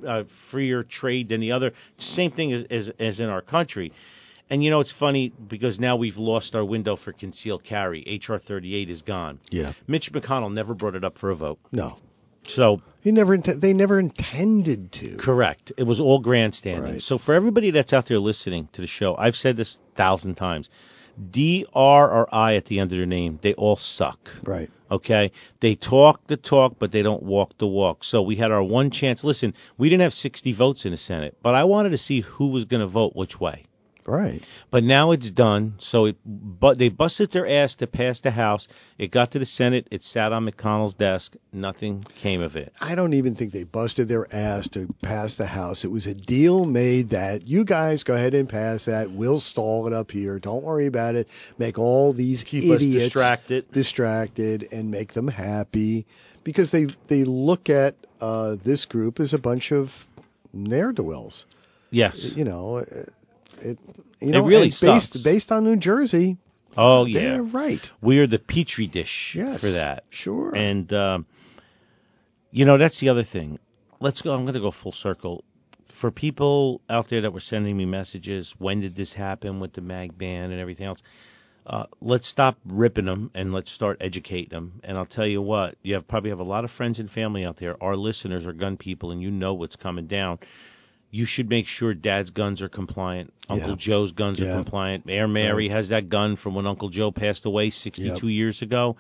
[0.07, 1.73] uh, freer trade than the other.
[1.99, 3.93] Same thing as, as as in our country.
[4.49, 8.01] And you know it's funny because now we've lost our window for concealed carry.
[8.27, 9.39] HR 38 is gone.
[9.51, 9.75] yeah.
[9.87, 11.59] Mitch McConnell never brought it up for a vote.
[11.71, 11.99] No.
[12.55, 13.35] So He never.
[13.35, 15.17] Int- they never intended to.
[15.17, 15.73] Correct.
[15.77, 16.95] It was all grandstanding.
[16.95, 17.03] Right.
[17.03, 20.37] So for everybody that's out there listening to the show, I've said this a thousand
[20.37, 20.69] times.
[21.31, 24.31] D R or I at the end of their name, they all suck.
[24.45, 24.71] Right.
[24.91, 25.33] Okay?
[25.61, 28.05] They talk the talk, but they don't walk the walk.
[28.05, 29.23] So we had our one chance.
[29.23, 32.49] Listen, we didn't have 60 votes in the Senate, but I wanted to see who
[32.49, 33.67] was going to vote which way.
[34.11, 34.45] Right.
[34.73, 35.75] But now it's done.
[35.79, 38.67] So it, but they busted their ass to pass the House.
[38.99, 39.87] It got to the Senate.
[39.93, 41.35] It sat on McConnell's desk.
[41.53, 42.73] Nothing came of it.
[42.81, 45.85] I don't even think they busted their ass to pass the House.
[45.85, 49.13] It was a deal made that you guys go ahead and pass that.
[49.13, 50.41] We'll stall it up here.
[50.41, 51.29] Don't worry about it.
[51.57, 53.71] Make all these Keep us idiots distracted.
[53.71, 56.05] distracted, and make them happy
[56.43, 59.91] because they they look at uh, this group as a bunch of
[60.53, 61.47] ne'er do wells.
[61.93, 62.33] Yes.
[62.37, 63.11] You know, uh,
[63.63, 63.79] it.
[64.21, 65.23] You know, really and based sucks.
[65.23, 66.37] based on New Jersey.
[66.77, 67.21] Oh yeah.
[67.21, 67.85] They're right.
[68.01, 70.05] We are the petri dish Yes, for that.
[70.11, 70.55] sure.
[70.55, 71.27] And um,
[72.51, 73.59] you know that's the other thing.
[74.01, 74.33] Let's go.
[74.33, 75.45] I'm going to go full circle.
[76.01, 79.83] For people out there that were sending me messages, when did this happen with the
[79.83, 81.03] mag ban and everything else?
[81.67, 84.81] Uh, let's stop ripping them and let's start educating them.
[84.83, 87.45] And I'll tell you what, you have probably have a lot of friends and family
[87.45, 87.77] out there.
[87.83, 90.39] Our listeners are gun people, and you know what's coming down.
[91.11, 93.33] You should make sure Dad's guns are compliant.
[93.49, 93.77] Uncle Yeah.
[93.77, 94.53] Joe's guns Yeah.
[94.53, 95.07] are compliant.
[95.07, 98.97] Mayor Mary has that gun from when Uncle Joe passed away 62 years ago.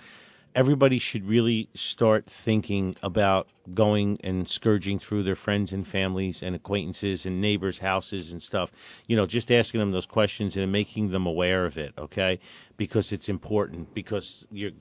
[0.52, 6.56] Everybody should really start thinking about going and scourging through their friends and families and
[6.56, 8.72] acquaintances and neighbors' houses and stuff.
[9.06, 12.40] You know, just asking them those questions and making them aware of it, okay?
[12.76, 13.94] Because it's important.
[13.94, 14.72] Because your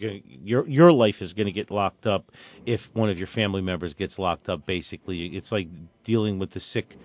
[0.44, 2.32] your your life is going to get locked up
[2.65, 4.65] if one of your family members gets locked up.
[4.65, 5.68] Basically, it's like
[6.04, 6.98] dealing with the sick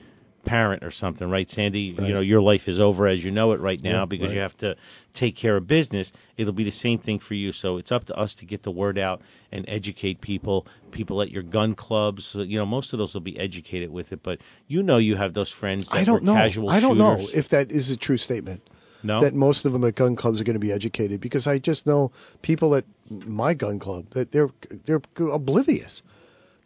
[0.45, 1.95] parent or something, right, Sandy?
[1.97, 2.09] Right.
[2.09, 4.35] You know, your life is over as you know it right now Yeah, because right.
[4.35, 4.77] you have to
[5.15, 6.13] take care of business.
[6.37, 7.53] It'll be the same thing for you.
[7.53, 10.67] So it's up to us to get the word out and educate people.
[10.91, 14.23] People at your gun clubs, you know, most of those will be educated with it.
[14.23, 16.35] But you know, you have those friends that I don't know.
[16.35, 18.63] casual I don't know if that is a true statement.
[19.03, 21.59] no, That most of them at gun clubs are going to be educated because I
[21.59, 24.51] just know people at my gun club that they're
[24.87, 25.03] they're
[25.33, 26.03] oblivious.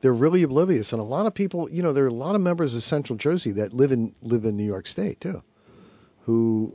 [0.01, 2.41] They're really oblivious, and a lot of people, you know, there are a lot of
[2.41, 5.43] members of Central Jersey that live in live in New York State too,
[6.25, 6.73] who,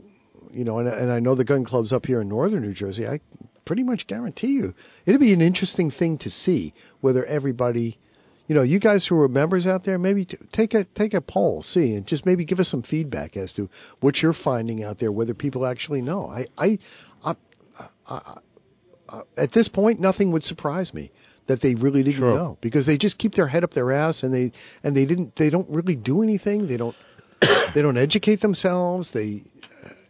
[0.52, 3.06] you know, and, and I know the gun clubs up here in northern New Jersey.
[3.06, 3.20] I
[3.64, 4.74] pretty much guarantee you,
[5.06, 7.98] it'd be an interesting thing to see whether everybody,
[8.46, 11.22] you know, you guys who are members out there, maybe t- take a take a
[11.22, 14.98] poll, see, and just maybe give us some feedback as to what you're finding out
[14.98, 16.26] there, whether people actually know.
[16.26, 16.78] I, I,
[17.24, 17.36] I,
[18.06, 18.38] I,
[19.08, 21.10] I at this point, nothing would surprise me
[21.46, 22.34] that they really didn't Sure.
[22.34, 24.52] know because they just keep their head up their ass and they
[24.82, 26.66] and they didn't they don't really do anything.
[26.68, 26.96] They don't
[27.74, 29.10] they don't educate themselves.
[29.12, 29.44] They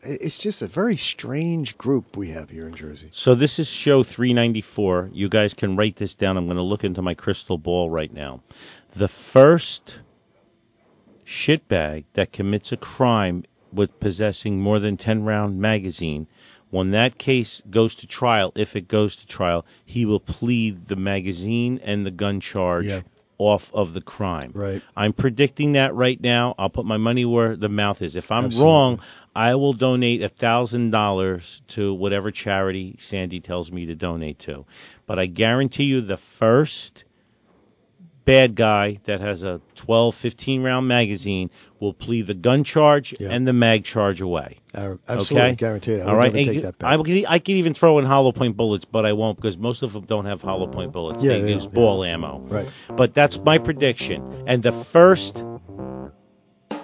[0.06, 3.08] it's just a very strange group we have here in Jersey.
[3.12, 5.10] So this is show 394.
[5.12, 6.36] You guys can write this down.
[6.36, 8.42] I'm going to look into my crystal ball right now.
[8.94, 9.98] The first
[11.26, 16.26] shitbag that commits a crime with possessing more than 10 round magazine,
[16.74, 20.96] when that case goes to trial, if it goes to trial, he will plead the
[20.96, 23.02] magazine and the gun charge Yeah.
[23.38, 24.50] off of the crime.
[24.52, 24.82] Right.
[24.96, 26.54] I'm predicting that right now.
[26.58, 28.16] I'll put my money where the mouth is.
[28.16, 28.64] If I'm Absolutely.
[28.64, 29.00] wrong,
[29.36, 34.64] I will donate a thousand dollars to whatever charity Sandy tells me to donate to.
[35.06, 37.03] But I guarantee you, the first
[38.24, 43.28] bad guy that has a 12, 15 round magazine will plead the gun charge Yeah.
[43.30, 44.58] and the mag charge away.
[44.74, 46.02] I absolutely Okay, guarantee it.
[46.06, 46.90] I All right, take you- that back.
[46.92, 49.82] I, will- I could even throw in hollow point bullets, but I won't because most
[49.82, 51.22] of them don't have hollow point bullets.
[51.22, 52.38] Yeah, they yeah, use ball ammo.
[52.48, 52.68] Right.
[52.96, 54.44] But that's my prediction.
[54.46, 55.42] And the first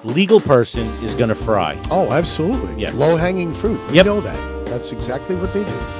[0.04, 1.80] legal person is going to fry.
[1.90, 2.80] Oh, absolutely.
[2.80, 2.94] Yes.
[2.94, 3.80] Low hanging fruit.
[3.90, 4.06] We Yep.
[4.06, 4.64] know that.
[4.66, 5.99] That's exactly what they do.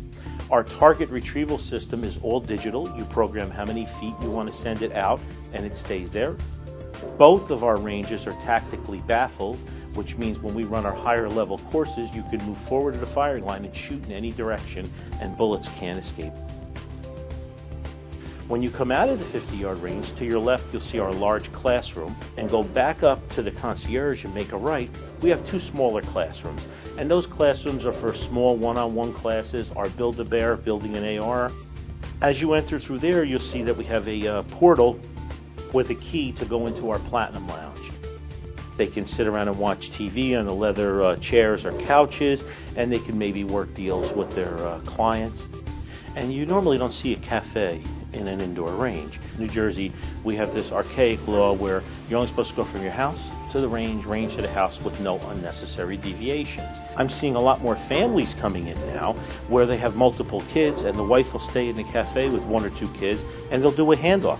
[0.51, 2.93] Our target retrieval system is all digital.
[2.97, 5.21] You program how many feet you want to send it out
[5.53, 6.35] and it stays there.
[7.17, 9.57] Both of our ranges are tactically baffled,
[9.93, 13.05] which means when we run our higher level courses, you can move forward to the
[13.05, 16.33] firing line and shoot in any direction, and bullets can't escape.
[18.49, 21.13] When you come out of the 50 yard range, to your left you'll see our
[21.13, 24.89] large classroom, and go back up to the concierge and make a right.
[25.21, 26.61] We have two smaller classrooms,
[26.97, 30.95] and those classrooms are for small one on one classes, our Build a Bear, building
[30.95, 31.51] an AR.
[32.21, 34.99] As you enter through there, you'll see that we have a uh, portal
[35.73, 37.91] with a key to go into our Platinum Lounge.
[38.77, 42.43] They can sit around and watch TV on the leather uh, chairs or couches,
[42.75, 45.43] and they can maybe work deals with their uh, clients.
[46.15, 49.19] And you normally don't see a cafe in an indoor range.
[49.39, 52.91] New Jersey, we have this archaic law where you're only supposed to go from your
[52.91, 53.21] house
[53.51, 56.77] to the range, range to the house with no unnecessary deviations.
[56.95, 59.13] I'm seeing a lot more families coming in now
[59.49, 62.65] where they have multiple kids and the wife will stay in the cafe with one
[62.65, 64.39] or two kids and they'll do a handoff.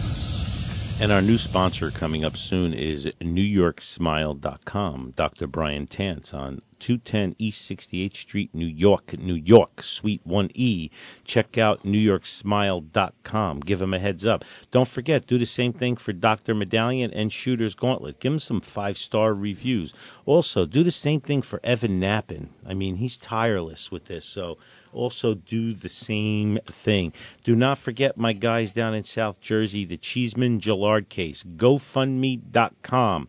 [1.01, 5.13] And our new sponsor coming up soon is NewYorkSmile.com.
[5.17, 5.47] Dr.
[5.47, 10.91] Brian Tance on 210 East 68th Street, New York, New York, Suite 1E.
[11.25, 13.61] Check out NewYorkSmile.com.
[13.61, 14.43] Give him a heads up.
[14.69, 16.53] Don't forget, do the same thing for Dr.
[16.53, 18.19] Madalian and Shooter's Gauntlet.
[18.19, 19.95] Give him some five star reviews.
[20.27, 22.49] Also, do the same thing for Evan Nappen.
[22.63, 24.59] I mean, he's tireless with this, so
[24.93, 27.13] also do the same thing.
[27.43, 31.43] Do not forget my guys down in South Jersey, the Cheeseman Gillard case.
[31.57, 33.27] GoFundMe.com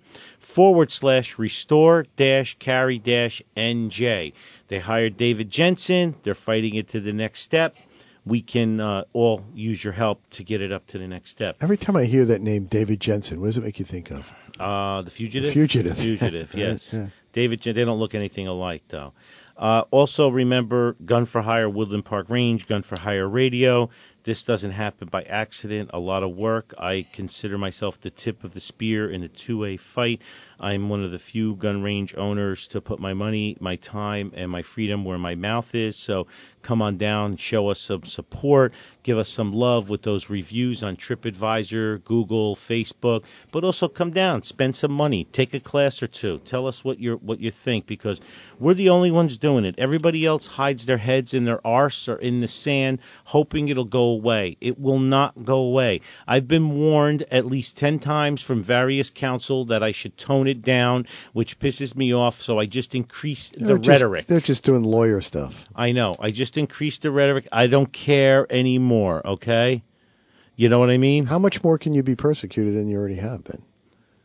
[0.55, 4.33] forward slash restore dash carry dash NJ.
[4.69, 6.17] They hired David Jensen.
[6.25, 7.75] They're fighting it to the next step.
[8.25, 11.57] We can uh, all use your help to get it up to the next step.
[11.61, 14.21] Every time I hear that name, David Jensen, what does it make you think of?
[14.61, 15.53] Uh, the fugitive.
[15.53, 15.97] Fugitive.
[15.97, 16.49] Fugitive.
[16.55, 16.89] yes.
[16.93, 17.09] Yeah.
[17.33, 17.63] David.
[17.65, 19.13] They don't look anything alike though.
[19.57, 23.91] Uh, also remember Gun for Hire Woodland Park Range, Gun for Hire Radio.
[24.25, 25.91] This doesn't happen by accident.
[25.93, 26.75] A lot of work.
[26.79, 30.21] I consider myself the tip of the spear in a two-way fight.
[30.61, 34.49] I'm one of the few gun range owners to put my money, my time, and
[34.49, 35.97] my freedom where my mouth is.
[35.97, 36.29] So
[36.63, 40.97] come on down, show us some support, give us some love with those reviews on
[40.97, 46.39] TripAdvisor, Google, Facebook, but also come down, spend some money, take a class or two,
[46.45, 48.21] tell us what you what you think because
[48.61, 49.75] we're the only ones doing it.
[49.79, 54.12] Everybody else hides their heads in their arse or in the sand, hoping it'll go
[54.13, 54.57] away.
[54.61, 56.01] It will not go away.
[56.27, 60.63] I've been warned at least ten times from various counsel that I should tone it
[60.63, 62.41] down, which pisses me off.
[62.41, 64.27] So I just increase the They're just- rhetoric.
[64.27, 65.53] they're just doing lawyer stuff.
[65.75, 66.17] I know.
[66.19, 67.49] I just increased the rhetoric.
[67.53, 69.83] I don't care anymore, okay?
[70.57, 71.27] You know what I mean?
[71.27, 73.63] How much more can you be persecuted than you already have been?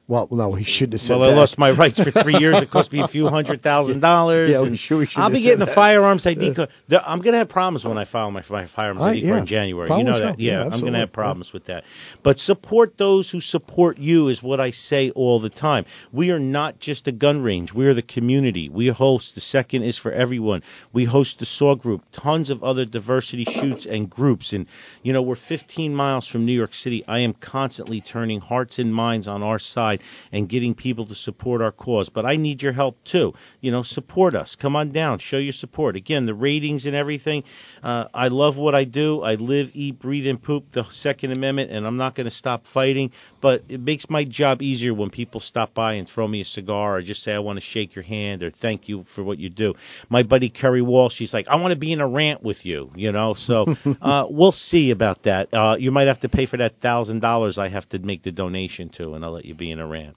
[0.10, 1.20] Well, no, he shouldn't have said that.
[1.20, 2.56] Well, I lost my rights for three years.
[2.62, 4.50] It cost me a few hundred thousand dollars.
[4.50, 5.76] Yeah, we should- we should I'll be getting that.
[5.76, 6.70] firearms ID card.
[6.88, 9.32] The- I'm going to have problems when I file my, my firearms I- ID card
[9.32, 9.40] uh, yeah.
[9.42, 9.88] in January.
[9.88, 10.26] Probably you know so.
[10.28, 10.40] that.
[10.40, 11.84] Yeah, Yeah, I'm going to have problems with that.
[12.24, 15.86] But support those who support you is what I say all the time.
[16.14, 17.74] We are not just a gun range.
[17.74, 18.70] We are the community.
[18.70, 20.64] We host the second is for everyone.
[20.94, 24.54] We host the SAW group, tons of other diversity shoots and groups.
[24.54, 24.68] And
[25.04, 27.04] you know, we're 15 miles from New York City.
[27.10, 29.97] I am constantly turning hearts and minds on our side
[30.32, 32.10] and getting people to support our cause.
[32.10, 33.34] But I need your help too.
[33.62, 34.56] You know, support us.
[34.56, 35.20] Come on down.
[35.20, 35.96] Show your support.
[35.96, 37.44] Again, the ratings and everything.
[37.84, 39.22] Uh, I love what I do.
[39.22, 42.66] I live, eat, breathe, and poop the Second Amendment, and I'm not going to stop
[42.74, 43.12] fighting.
[43.42, 46.98] But it makes my job easier when people stop by and throw me a cigar
[46.98, 49.50] or just say, I want to shake your hand or thank you for what you
[49.50, 49.76] do.
[50.10, 52.92] My buddy Kerry Walsh, she's like, I want to be in a rant with you,
[52.96, 53.36] you know?
[53.36, 53.66] So
[54.02, 55.54] uh, we'll see about that.
[55.54, 58.90] Uh, you might have to pay for that $1,000 I have to make the donation
[58.90, 60.16] to, and I'll let you be in a rant.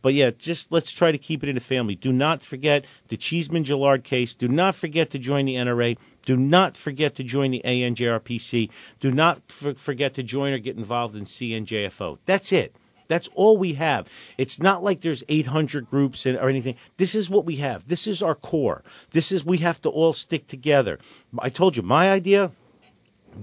[0.00, 1.94] But yeah, just let's try to keep it in the family.
[1.96, 4.34] Do not forget the Cheeseman Gillard case.
[4.34, 5.96] Do not forget to join the NRA.
[6.24, 8.70] Do not forget to join the ANJRPC.
[9.00, 9.42] Do not
[9.84, 12.18] forget to join or get involved in CNJFO.
[12.26, 12.74] That's it.
[13.08, 14.06] That's all we have.
[14.36, 16.76] It's not like there's 800 groups or anything.
[16.98, 17.88] This is what we have.
[17.88, 18.82] This is our core.
[19.12, 20.98] This is we have to all stick together.
[21.38, 22.52] I told you my idea: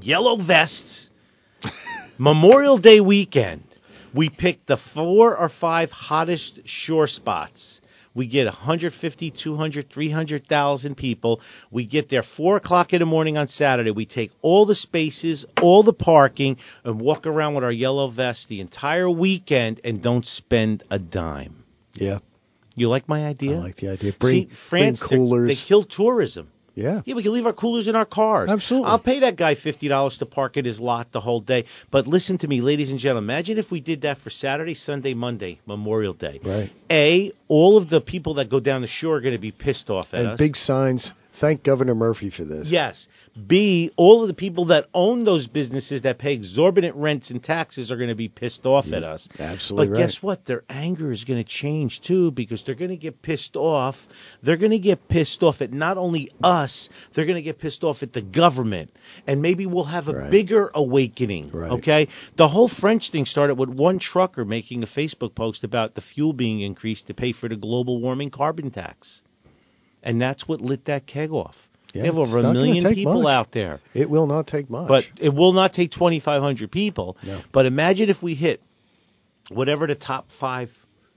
[0.01, 1.09] yellow vests,
[2.19, 3.63] Memorial Day weekend.
[4.15, 7.81] We pick the four or five hottest shore spots.
[8.13, 11.41] We get 150, 200, 300,000 people.
[11.69, 13.91] We get there 4 o'clock in the morning on Saturday.
[13.91, 18.45] We take all the spaces, all the parking, and walk around with our yellow vests
[18.45, 21.65] the entire weekend and don't spend a dime.
[21.93, 22.19] Yeah,
[22.75, 23.55] You like my idea?
[23.57, 24.13] I like the idea.
[24.17, 25.47] Bring, See, France, bring coolers.
[25.49, 26.49] they kill tourism.
[26.75, 27.01] Yeah.
[27.05, 28.49] Yeah, we can leave our coolers in our cars.
[28.49, 28.89] Absolutely.
[28.89, 31.65] I'll pay that guy fifty dollars to park at his lot the whole day.
[31.89, 33.29] But listen to me, ladies and gentlemen.
[33.29, 36.39] Imagine if we did that for Saturday, Sunday, Monday, Memorial Day.
[36.43, 36.71] Right.
[36.91, 39.89] A, all of the people that go down the shore are going to be pissed
[39.89, 40.37] off at and us.
[40.37, 42.69] big signs Thank Governor Murphy for this.
[42.69, 43.07] Yes.
[43.47, 47.91] B, all of the people that own those businesses that pay exorbitant rents and taxes
[47.91, 49.27] are going to be pissed off at us.
[49.37, 49.99] absolutely But right.
[50.05, 50.45] guess what?
[50.45, 53.97] Their anger is going to change too because they're going to get pissed off.
[54.41, 57.83] They're going to get pissed off at not only us, they're going to get pissed
[57.83, 58.91] off at the government.
[59.27, 60.31] And maybe we'll have a Right.
[60.31, 61.51] bigger awakening.
[61.51, 61.71] Right.
[61.71, 62.07] Okay?
[62.37, 66.31] The whole French thing started with one trucker making a Facebook post about the fuel
[66.31, 69.21] being increased to pay for the global warming carbon tax.
[70.05, 71.55] And that's what lit that keg off.
[71.93, 73.31] Yeah, they have over a million people much.
[73.31, 73.79] out there.
[73.93, 74.87] It will not take much.
[74.87, 77.17] But it will not take 2,500 people.
[77.25, 77.41] No.
[77.51, 78.61] But imagine if we hit
[79.49, 80.69] whatever the top five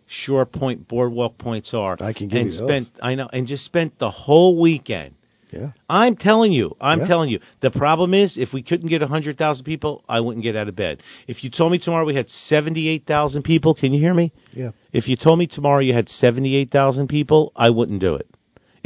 [0.06, 1.96] shore point boardwalk points are.
[2.00, 2.68] I can give and you those.
[2.68, 5.14] spent I know and just spent the whole weekend.
[5.50, 5.72] yeah.
[5.90, 7.06] I'm telling you, I'm Yeah.
[7.08, 7.40] telling you.
[7.60, 11.02] The problem is, if we couldn't get 100,000 people, I wouldn't get out of bed.
[11.26, 14.32] If you told me tomorrow we had 78,000 people, can you hear me?
[14.52, 14.70] Yeah.
[14.92, 18.26] If you told me tomorrow you had 78,000 people, I wouldn't do it.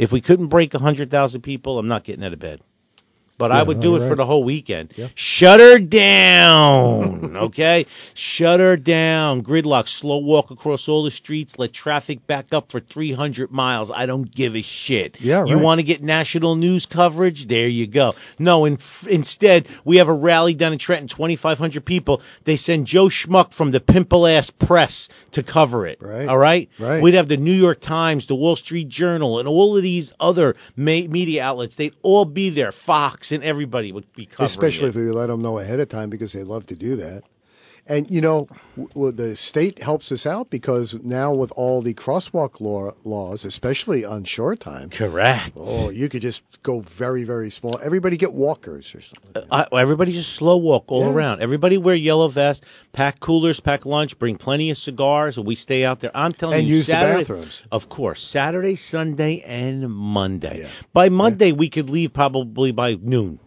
[0.03, 2.59] If we couldn't break 100,000 people, I'm not getting out of bed.
[3.37, 4.93] But I would do it for the whole weekend.
[4.95, 5.07] Yeah.
[5.15, 7.85] Shut her down, okay?
[8.13, 9.43] Shut her down.
[9.43, 13.91] Gridlock, slow walk across all the streets, let traffic back up for 300 miles.
[13.93, 15.17] I don't give a shit.
[15.19, 17.47] Yeah, You want to get national news coverage?
[17.47, 18.13] There you go.
[18.39, 18.77] No, in,
[19.09, 22.21] instead, we have a rally down in Trenton, 2,500 people.
[22.45, 25.97] They send Joe Schmuck from the pimple ass press to cover it.
[26.01, 26.27] Right.
[26.27, 26.69] All right?
[26.79, 27.01] Right.
[27.01, 30.55] We'd have the New York Times, the Wall Street Journal, and all of these other
[30.75, 31.75] ma- media outlets.
[31.75, 32.71] They'd all be there.
[32.71, 34.89] Fox and everybody would be covering Especially it.
[34.89, 37.23] if we let them know ahead of time because they love to do that.
[37.85, 42.61] And you know, w- the state helps us out because now with all the crosswalk
[42.61, 45.51] law, laws, especially on shore time, Correct.
[45.57, 47.77] oh, you could just go very, very small.
[47.83, 49.43] Everybody get walkers or something.
[49.51, 51.11] Uh, everybody just slow walk all Yeah.
[51.11, 51.41] around.
[51.41, 52.63] Everybody wear yellow vest,
[52.93, 56.11] pack coolers, pack lunch, bring plenty of cigars, and we stay out there.
[56.15, 56.59] I'm telling you.
[56.59, 57.63] And you, use the bathrooms.
[57.69, 60.61] Of course, Saturday, Sunday, and Monday.
[60.61, 60.69] Yeah.
[60.93, 63.39] By Monday, we could leave probably by noon.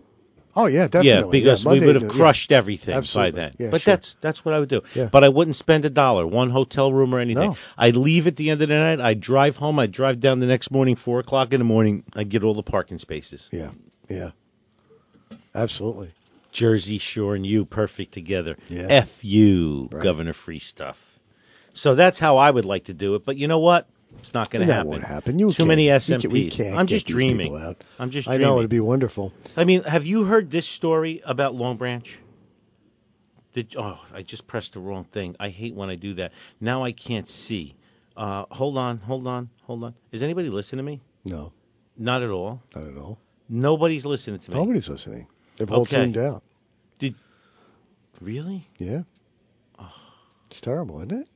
[0.56, 1.40] Oh yeah, definitely.
[1.40, 2.16] Yeah, because Monday, we would have yeah.
[2.16, 3.32] crushed everything Absolutely.
[3.32, 3.56] by then.
[3.58, 3.92] Yeah, but sure.
[3.94, 4.80] that's that's what I would do.
[4.94, 5.10] Yeah.
[5.12, 7.50] But I wouldn't spend a dollar, one hotel room or anything.
[7.50, 7.56] No.
[7.76, 8.98] I'd leave at the end of the night.
[8.98, 9.78] I'd drive home.
[9.78, 12.04] I'd drive down the next morning, four o'clock in the morning.
[12.14, 13.48] I'd get all the parking spaces.
[13.52, 13.72] Yeah,
[14.08, 14.30] yeah,
[15.54, 16.14] absolutely.
[16.52, 18.56] Jersey Shore and you perfect together.
[18.70, 18.86] Yeah.
[18.88, 20.02] F you, Right.
[20.02, 20.96] Governor Free Stuff.
[21.74, 23.26] So that's how I would like to do it.
[23.26, 23.86] But you know what?
[24.20, 24.90] It's not going to That happen.
[24.90, 25.38] won't happen.
[25.38, 26.30] You Too can't- many SMPs.
[26.32, 27.54] we can't I'm get just dreaming.
[27.56, 27.82] out.
[27.98, 28.44] I'm just Dreaming.
[28.46, 29.32] I know it'd be wonderful.
[29.56, 32.18] I mean, have you heard this story about Long Branch?
[33.54, 35.34] Did, oh, I just pressed the wrong thing.
[35.40, 36.32] I hate when I do that.
[36.60, 37.74] Now I can't see.
[38.16, 39.94] Uh, hold on, hold on, hold on.
[40.12, 41.00] Is anybody listening to me?
[41.24, 41.52] No,
[41.96, 42.62] Not at all.
[42.74, 43.18] not at all.
[43.48, 44.56] Nobody's listening to me.
[44.56, 45.26] Nobody's listening.
[45.58, 45.96] They've all Okay.
[45.96, 46.42] tuned out.
[46.98, 47.14] Did
[48.20, 48.66] Really?
[48.78, 49.02] Yeah.
[50.50, 51.28] It's terrible, isn't it?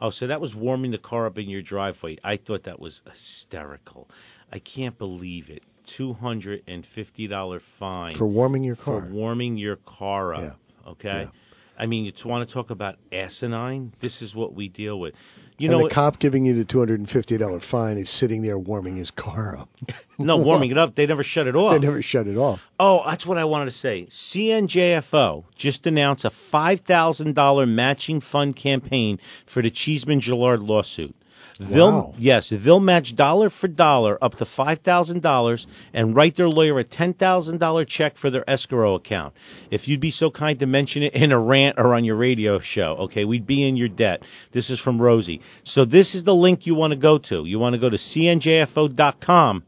[0.00, 2.18] Oh, so that was warming the car up in your driveway.
[2.22, 4.08] I thought that was hysterical.
[4.52, 5.62] I can't believe it.
[5.84, 9.00] Two hundred and fifty dollar fine For warming your car.
[9.00, 10.58] for warming your car up.
[10.86, 11.22] Okay.
[11.22, 11.30] Yeah.
[11.78, 13.92] I mean, you want to talk about asinine?
[14.00, 15.14] This is what we deal with.
[15.58, 18.10] You and know, the cop giving you the two hundred and fifty dollar fine is
[18.10, 19.68] sitting there warming his car up.
[20.18, 20.96] no warming it up.
[20.96, 21.72] They never shut it off.
[21.80, 22.60] They never shut it off.
[22.80, 24.08] Oh, that's what I wanted to say.
[24.10, 29.18] CNJFO just announced a $5,000 matching fund campaign
[29.52, 31.14] for the Cheeseman Gillard lawsuit.
[31.58, 32.14] They'll, Wow.
[32.18, 37.88] Yes, they'll match dollar for dollar up to $5,000 and write their lawyer a $10,000
[37.88, 39.34] check for their escrow account.
[39.70, 42.60] If you'd be so kind to mention it in a rant or on your radio
[42.60, 44.22] show, okay, we'd be in your debt.
[44.52, 45.40] This is from Rosie.
[45.64, 47.44] So this is the link you want to go to.
[47.44, 49.64] You want to go to cnjfo.com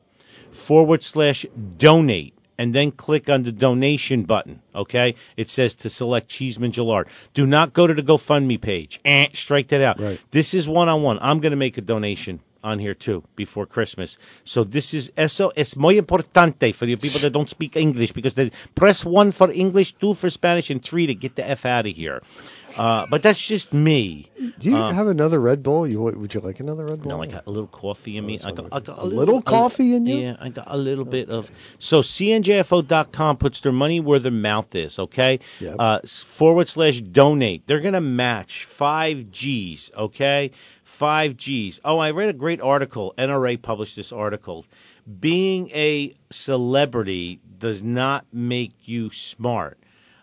[0.66, 4.60] forward slash donate and then click on the donation button.
[4.74, 7.08] Okay, it says to select Cheeseman Gillard.
[7.32, 9.00] Do not go to the GoFundMe page.
[9.02, 9.98] Eh, strike that out.
[9.98, 10.20] Right.
[10.30, 11.18] This is one on one.
[11.22, 14.18] I'm going to make a donation on here too before Christmas.
[14.44, 18.34] So this is eso es muy importante for the people that don't speak English because
[18.34, 21.86] they press one for English, two for Spanish, and three to get the f out
[21.86, 22.20] of here.
[22.76, 24.30] Uh, but that's just me.
[24.60, 25.86] Do you Uh, have another Red Bull?
[25.86, 27.10] You would you like another Red Bull?
[27.12, 28.38] No, I got a little coffee in me.
[28.44, 30.18] I got, I got a, A little coffee in you?
[30.18, 31.46] Yeah, I got a little bit of.
[31.78, 34.98] So CNJFO.com puts their money where their mouth is.
[34.98, 35.76] Okay, Yep.
[35.78, 36.00] uh,
[36.38, 37.66] forward slash donate.
[37.66, 39.90] They're gonna match five G's.
[39.96, 40.52] Okay,
[40.98, 41.80] five G's.
[41.84, 43.14] Oh, I read a great article.
[43.18, 44.64] NRA published this article.
[45.20, 49.78] Being a celebrity does not make you smart.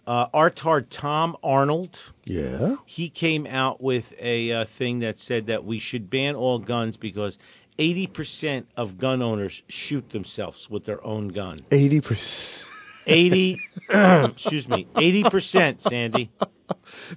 [0.08, 2.78] Uh, Artard Tom Arnold Yeah.
[2.86, 6.96] he came out with a uh, thing that said that we should ban all guns
[6.96, 7.38] because
[7.78, 11.60] 80% of gun owners shoot themselves with their own gun.
[11.72, 12.66] Eighty percent.
[13.06, 16.32] 80 excuse me, 80% Sandy.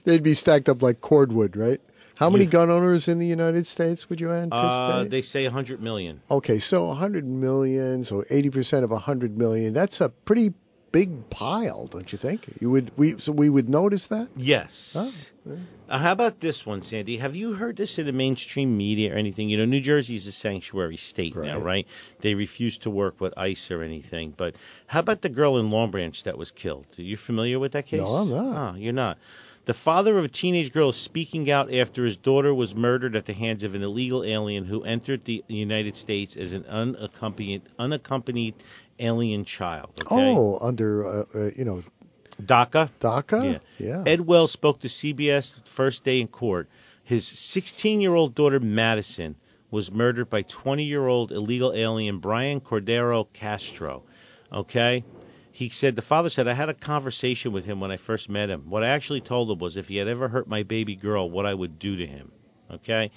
[0.04, 1.80] They'd be stacked up like cordwood, right?
[2.16, 5.10] How many You- gun owners in the United States would you Uh, anticipate?
[5.10, 6.20] they say 100 million.
[6.30, 9.72] okay, so 100 million, so 80% of 100 million.
[9.72, 10.52] That's a pretty
[10.92, 12.48] big pile, don't you think?
[12.60, 14.28] You would we so we would notice that?
[14.36, 14.92] Yes.
[14.96, 15.10] Oh,
[15.88, 17.16] Uh, how about this one, Sandy?
[17.16, 19.48] Have you heard this in the mainstream media or anything?
[19.48, 21.62] You know, New Jersey is a sanctuary state now, Right.
[21.64, 21.86] right?
[22.20, 24.34] They refuse to work with ICE or anything.
[24.36, 24.54] But
[24.86, 26.86] how about the girl in Long Branch that was killed?
[26.98, 28.00] Are you familiar with that case?
[28.00, 28.74] No, I'm not.
[28.74, 29.18] Oh, you're not.
[29.66, 33.26] The father of a teenage girl is speaking out after his daughter was murdered at
[33.26, 38.54] the hands of an illegal alien who entered the United States as an unaccompanied unaccompanied
[38.98, 39.90] alien child.
[40.00, 40.06] Okay?
[40.10, 41.82] Oh, under uh, uh, you know
[42.42, 42.90] DACA.
[43.00, 43.60] DACA?
[43.78, 43.86] Yeah.
[43.86, 44.04] yeah.
[44.06, 46.68] Ed Wells spoke to CBS the first day in court.
[47.04, 49.36] His 16 year old daughter, Madison,
[49.70, 54.04] was murdered by 20 year old illegal alien Brian Cordero Castro.
[54.52, 55.04] Okay?
[55.60, 58.48] He said, the father said, I had a conversation with him when I first met
[58.48, 58.70] him.
[58.70, 61.44] What I actually told him was if he had ever hurt my baby girl, what
[61.44, 62.32] I would do to him.
[62.70, 63.10] Okay?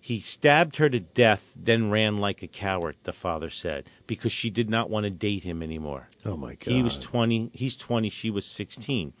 [0.00, 4.50] He stabbed her to death, then ran like a coward, the father said, because she
[4.50, 6.08] did not want to date him anymore.
[6.24, 6.72] Oh my god.
[6.72, 7.50] He was 20.
[7.54, 8.08] He's 20.
[8.10, 9.12] She was 16.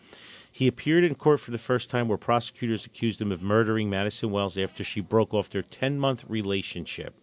[0.52, 4.30] He appeared in court for the first time where prosecutors accused him of murdering Madison
[4.30, 7.14] Wells after she broke off their 10 month relationship.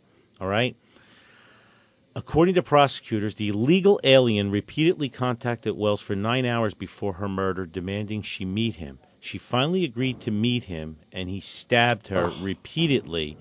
[0.41, 0.75] All right?
[2.17, 7.67] According to prosecutors, the illegal alien repeatedly contacted Wells for nine hours before her murder,
[7.67, 8.97] demanding she meet him.
[9.19, 13.37] She finally agreed to meet him, and he stabbed her repeatedly,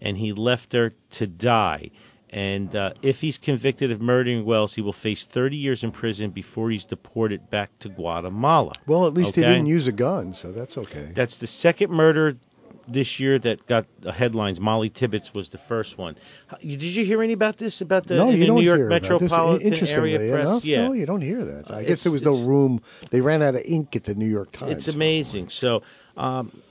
[0.00, 1.90] and he left her to die.
[2.32, 6.30] And uh, if he's convicted of murdering Wells, he will face 30 years in prison
[6.30, 8.74] before he's deported back to Guatemala.
[8.86, 11.10] well, at least he didn't use a gun, so that's okay.
[11.16, 12.36] That's the second murder
[12.92, 14.60] this year that got the headlines.
[14.60, 16.16] Molly Tibbetts was the first one.
[16.60, 17.80] Did you hear any about this?
[17.80, 19.02] About the, no, you the don't New York hear this.
[19.02, 20.46] metropolitan Interestingly area press?
[20.46, 21.70] enough, yeah, no, you don't hear that.
[21.70, 22.82] I Uh, guess there was no room.
[23.10, 24.72] They ran out of ink at the New York Times.
[24.86, 25.48] It's amazing.
[25.50, 25.82] So,
[26.16, 26.62] um,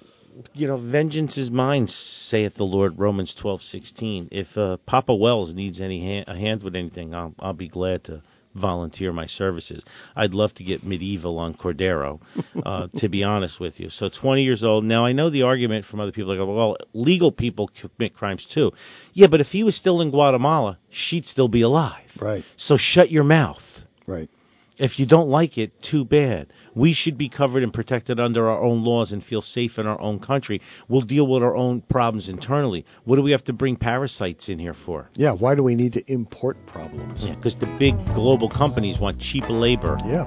[0.54, 2.98] you know, vengeance is mine, saith the Lord.
[2.98, 4.30] Romans twelve sixteen.
[4.32, 8.06] If uh, Papa Wells needs any hand, a hand with anything, I'll I'll be glad
[8.06, 8.22] to
[8.60, 9.84] volunteer my services.
[10.16, 12.20] I'd love to get medieval on Cordero,
[12.66, 13.90] uh, to be honest with you.
[13.90, 14.84] So, twenty years old.
[14.84, 18.72] Now, I know the argument from other people like, well, legal people commit crimes too.
[19.14, 22.10] Yeah, but if he was still in Guatemala, she'd still be alive.
[22.20, 23.64] Right, So, shut your mouth.
[24.06, 24.30] right.
[24.78, 26.48] If you don't like it, too bad.
[26.80, 30.00] We should be covered and protected under our own laws and feel safe in our
[30.00, 30.62] own country.
[30.88, 32.86] We'll deal with our own problems internally.
[33.04, 35.10] What do we have to bring parasites in here for?
[35.16, 37.28] Yeah, why do we need to import problems?
[37.28, 39.98] Because the big global companies want cheap labor.
[40.06, 40.26] Yeah.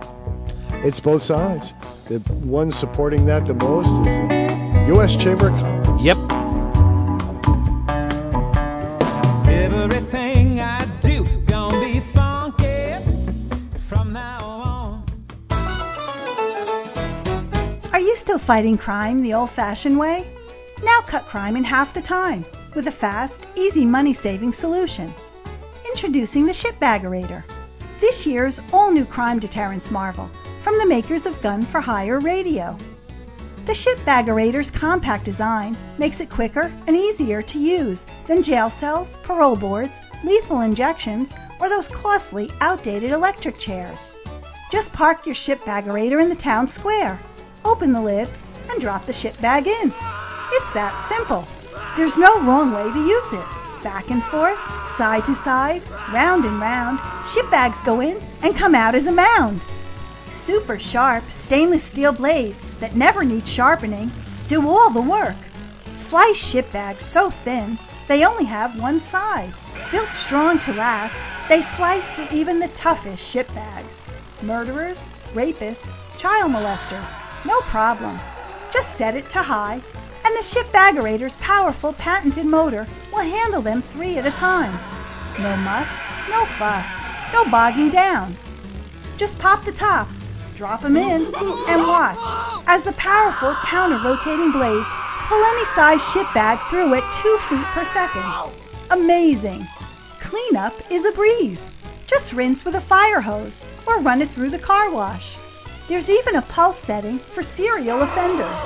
[0.85, 1.73] It's both sides.
[2.11, 5.17] The one supporting that the most is the U.S.
[5.17, 6.03] Chamber of Commerce.
[6.03, 6.42] Yep.
[18.47, 20.27] Fighting crime the old fashioned way?
[20.83, 25.13] Now cut crime in half the time with a fast, easy money saving solution.
[25.93, 27.45] Introducing the Shipbaggerator,
[28.01, 30.31] this year's all new crime deterrence marvel
[30.65, 32.77] from the makers of Gun for Hire Radio.
[33.67, 39.57] The Shipbaggerator's compact design makes it quicker and easier to use than jail cells, parole
[39.57, 39.93] boards,
[40.25, 41.31] lethal injections,
[41.61, 44.01] or those costly, outdated electric chairs.
[44.73, 47.21] Just park your shipbaggerator in the town square,
[47.65, 48.29] open the lid,
[48.71, 49.93] and drop the ship bag in.
[50.53, 51.47] It's that simple.
[51.97, 53.83] There's no wrong way to use it.
[53.83, 54.59] Back and forth,
[54.97, 55.83] side to side,
[56.13, 59.61] round and round, ship bags go in and come out as a mound.
[60.45, 64.11] Super sharp stainless steel blades that never need sharpening
[64.49, 65.37] do all the work.
[65.97, 69.55] Slice ship bags so thin they only have one side.
[69.91, 71.17] Built strong to last,
[71.49, 73.95] they slice through even the toughest ship bags.
[74.43, 74.99] Murderers,
[75.35, 75.87] rapists,
[76.19, 77.11] child molesters,
[77.45, 78.21] no problem.
[78.71, 79.83] Just set it to high,
[80.25, 84.73] and the shipbaggerator's powerful patented motor will handle them three at a time.
[85.39, 85.91] No muss,
[86.29, 86.87] no fuss,
[87.33, 88.37] no bogging down.
[89.17, 90.09] Just pop the top,
[90.57, 91.35] drop 'em in,
[91.69, 92.19] and watch
[92.67, 94.89] as the powerful counter-rotating blades
[95.29, 98.25] pull any size ship bag through at two feet per second.
[98.91, 99.67] Amazing!
[100.21, 101.61] Cleanup is a breeze.
[102.07, 105.39] Just rinse with a fire hose or run it through the car wash.
[105.93, 108.61] There's even a pulse setting for serial offenders.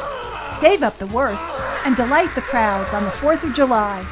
[0.61, 1.43] Save up the worst
[1.85, 4.05] and delight the crowds on the 4th of July.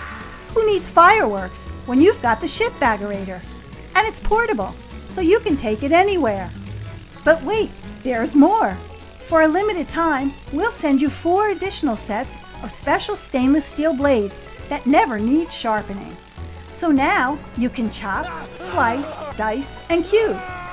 [0.52, 3.40] Who needs fireworks when you've got the shipbaggerator?
[3.94, 4.74] And it's portable,
[5.08, 6.50] so you can take it anywhere.
[7.24, 7.70] But wait,
[8.02, 8.76] there's more.
[9.28, 12.34] For a limited time, we'll send you four additional sets
[12.64, 14.34] of special stainless steel blades
[14.68, 16.16] that never need sharpening.
[16.76, 18.26] So now you can chop,
[18.58, 20.63] slice, dice, and cube.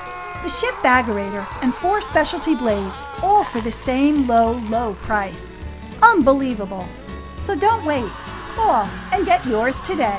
[0.42, 5.40] The shipbaggerator and four specialty blades, all for the same low, low price.
[6.02, 6.88] Unbelievable.
[7.40, 8.10] So don't wait.
[8.56, 10.18] Call and get yours today.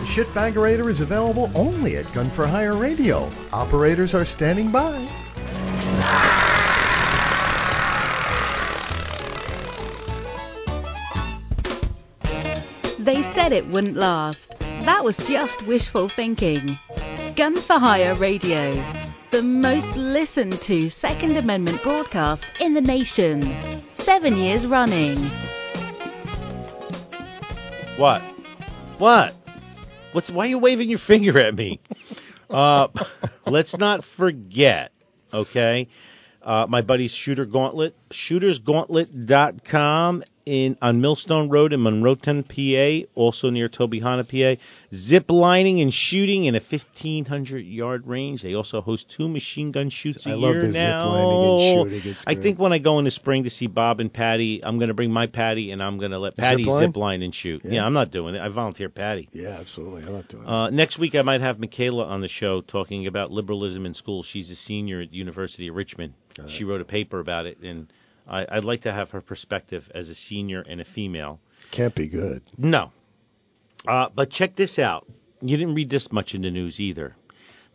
[0.00, 3.30] The Shitbagerator is available only at Gun for Hire Radio.
[3.52, 4.96] Operators are standing by.
[12.98, 14.54] They said it wouldn't last.
[14.58, 16.78] That was just wishful thinking.
[17.36, 18.99] Gun for Hire Radio,
[19.30, 23.84] the most listened to Second Amendment broadcast in the nation.
[23.94, 25.18] Seven years running.
[27.96, 28.22] What?
[28.98, 29.34] What?
[30.12, 31.80] What's why are you waving your finger at me?
[32.48, 32.88] uh,
[33.46, 34.90] let's not forget,
[35.32, 35.86] okay?
[36.42, 43.68] Uh, my buddy's Shooter Gauntlet, shootersgauntlet.com in on Millstone Road in Monroeton, PA, also near
[43.68, 44.60] Tobyhanna, PA.
[44.92, 48.42] Zip lining and shooting in a 1500 yard range.
[48.42, 51.08] They also host two machine gun shoots a I love year zip now.
[51.08, 52.10] lining and shooting.
[52.12, 54.78] It's I think when I go in the spring to see Bob and Patty, I'm
[54.78, 56.86] going to bring my Patty and I'm going to let Patty line?
[56.88, 57.62] zip line and shoot.
[57.64, 57.72] Yeah.
[57.74, 57.86] Yeah.
[57.86, 58.40] I'm not doing it.
[58.40, 59.28] I volunteer Patty.
[59.32, 60.02] Yeah, absolutely.
[60.02, 60.48] I'm not doing it.
[60.48, 64.22] Uh, next week, I might have Michaela on the show talking about liberalism in school.
[64.24, 66.14] She's a senior at the University of Richmond.
[66.48, 67.92] She wrote a paper about it, and
[68.30, 71.40] I, I'd like to have her perspective as a senior and a female.
[71.72, 72.42] Can't be good.
[72.56, 72.92] No.
[73.86, 75.06] Uh, but check this out.
[75.42, 77.16] You didn't read this much in the news either.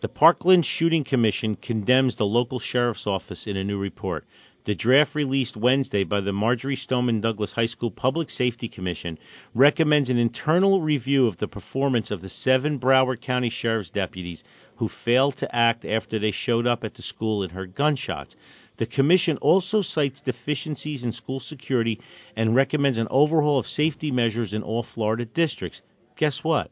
[0.02, 4.26] The Parkland Shooting Commission condemns the local sheriff's office in a new report.
[4.66, 9.20] The draft released Wednesday by the Marjory Stoneman Douglas High School Public Safety Commission
[9.54, 14.44] recommends an internal review of the performance of the seven Broward County Sheriff's deputies
[14.78, 18.36] who failed to act after they showed up at the school and heard gunshots.
[18.78, 22.02] The commission also cites deficiencies in school security
[22.36, 25.82] and recommends an overhaul of safety measures in all Florida districts.
[26.18, 26.72] Guess what?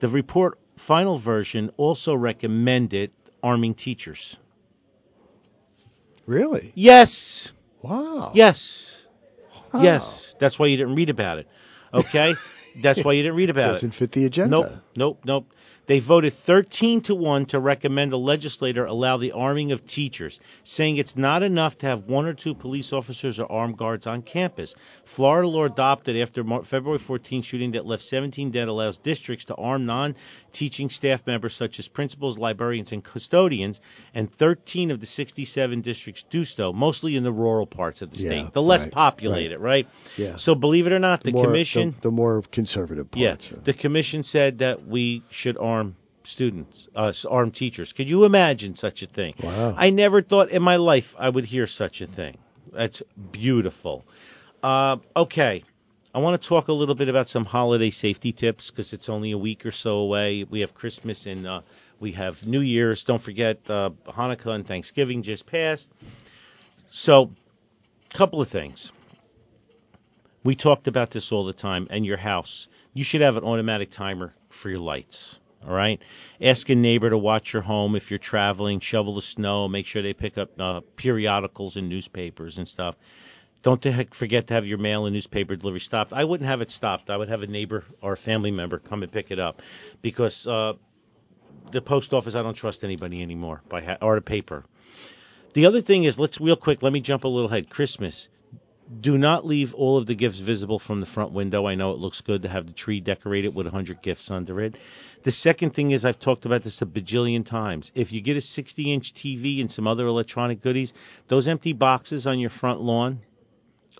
[0.00, 3.10] The report final version also recommended
[3.42, 4.36] arming teachers.
[6.26, 6.72] Really?
[6.74, 7.52] Yes.
[7.82, 8.32] Wow.
[8.34, 9.00] Yes.
[9.72, 9.82] Wow.
[9.82, 10.34] Yes.
[10.40, 11.48] That's why you didn't read about it.
[11.92, 12.34] Okay?
[12.82, 13.72] That's why you didn't read about it.
[13.74, 14.50] Doesn't fit the agenda.
[14.50, 15.46] Nope, nope, nope.
[15.86, 20.96] They voted 13 to 1 to recommend a legislator allow the arming of teachers, saying
[20.96, 24.74] it's not enough to have one or two police officers or armed guards on campus.
[25.16, 29.84] Florida law adopted after February 14 shooting that left 17 dead allows districts to arm
[29.84, 30.14] non
[30.52, 33.80] teaching staff members such as principals, librarians, and custodians,
[34.14, 38.16] and 13 of the 67 districts do so, mostly in the rural parts of the
[38.18, 39.86] Yeah, state, the less right, populated, right?
[40.16, 40.36] Yeah.
[40.36, 41.94] So believe it or not, the, more, commission.
[41.96, 43.50] The, the more conservative Yeah, parts.
[43.52, 47.92] are- the commission said that we should arm students, uh, arm teachers.
[47.92, 49.34] Could you imagine such a thing?
[49.42, 49.74] Wow.
[49.76, 52.38] I never thought in my life I would hear such a thing.
[52.72, 54.04] That's beautiful.
[54.62, 55.64] Uh, okay,
[56.14, 59.32] I want to talk a little bit about some holiday safety tips because it's only
[59.32, 60.44] a week or so away.
[60.44, 61.62] We have Christmas and uh,
[62.00, 63.02] we have New Year's.
[63.04, 65.88] Don't forget uh, Hanukkah and Thanksgiving just passed.
[66.90, 67.30] So,
[68.12, 68.92] couple of things.
[70.44, 71.86] We talked about this all the time.
[71.88, 75.38] And your house, you should have an automatic timer for your lights.
[75.66, 75.98] All right.
[76.42, 78.80] Ask a neighbor to watch your home if you're traveling.
[78.80, 79.66] Shovel the snow.
[79.66, 82.96] Make sure they pick up uh, periodicals and newspapers and stuff.
[83.62, 83.84] Don't
[84.14, 86.12] forget to have your mail and newspaper delivery stopped.
[86.12, 87.10] I wouldn't have it stopped.
[87.10, 89.62] I would have a neighbor or a family member come and pick it up,
[90.00, 90.72] because uh,
[91.70, 94.64] the post office I don't trust anybody anymore by ha- or the paper.
[95.54, 96.82] The other thing is, let's real quick.
[96.82, 97.70] Let me jump a little ahead.
[97.70, 98.28] Christmas.
[99.00, 101.66] Do not leave all of the gifts visible from the front window.
[101.66, 104.76] I know it looks good to have the tree decorated with 100 gifts under it.
[105.24, 107.90] The second thing is, I've talked about this a bajillion times.
[107.94, 110.92] If you get a 60 inch TV and some other electronic goodies,
[111.28, 113.20] those empty boxes on your front lawn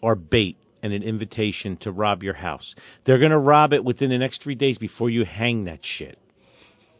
[0.02, 2.74] are bait and an invitation to rob your house.
[3.04, 6.18] They're going to rob it within the next three days before you hang that shit.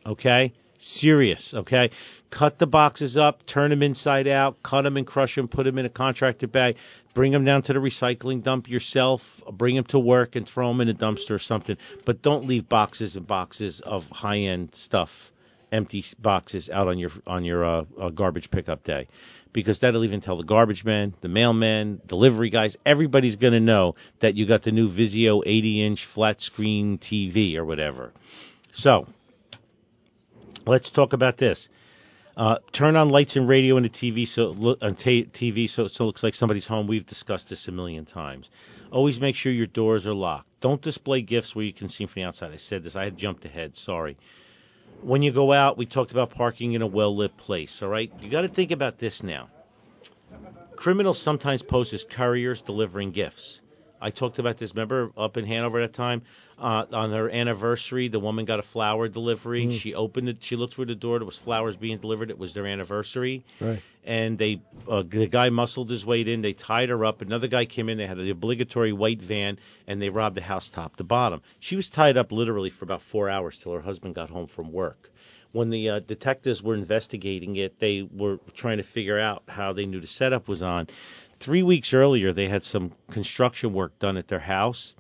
[0.07, 0.53] Okay?
[0.79, 1.91] Serious, okay?
[2.31, 5.79] Cut the boxes up, turn them inside out, cut them and crush them, put them
[5.79, 6.77] in a contractor bag,
[7.15, 9.21] bring them down to the recycling dump yourself,
[9.53, 11.77] bring them to work and throw them in a dumpster or something.
[12.05, 15.11] But don't leave boxes and boxes of high-end stuff,
[15.73, 19.09] empty boxes out on your on your uh, uh, garbage pickup day,
[19.53, 23.95] because that'll even tell the garbage man, the mailman, delivery guys, everybody's going to know
[24.21, 28.13] that you got the new Vizio 80-inch flat screen TV or whatever.
[28.73, 29.07] So,
[30.67, 31.69] let's talk about this.
[32.35, 35.87] Uh, turn on lights and radio and the TV so look on ta- TV so
[35.87, 36.87] so it looks like somebody's home.
[36.87, 38.49] We've discussed this a million times.
[38.91, 40.49] Always make sure your doors are locked.
[40.63, 42.53] Don't display gifts where you can see from the outside.
[42.53, 42.97] I said this.
[42.97, 43.77] I had jumped ahead.
[43.77, 44.17] Sorry.
[45.03, 47.81] When you go out, we talked about parking in a well lit place.
[47.83, 49.49] All right, you got to think about this now.
[50.77, 53.61] Criminals sometimes pose as couriers delivering gifts.
[54.03, 54.73] I talked about this.
[54.75, 56.23] Remember up in Hanover at that time,
[56.59, 59.79] uh, on her anniversary, the woman got a flower delivery.
[59.79, 60.39] She opened it.
[60.41, 61.19] She looked through the door.
[61.19, 62.31] There was flowers being delivered.
[62.31, 63.81] It was their anniversary, Right.
[64.05, 66.43] and they uh, the guy muscled his way in.
[66.43, 67.23] They tied her up.
[67.23, 67.97] Another guy came in.
[67.99, 71.41] They had the obligatory white van, and they robbed the house top to bottom.
[71.61, 74.73] She was tied up literally for about four hours till her husband got home from
[74.73, 75.11] work.
[75.53, 79.85] When the uh, detectives were investigating it, they were trying to figure out how they
[79.85, 80.87] knew the setup was on.
[81.43, 84.95] Three weeks earlier, they had some construction work done at their house,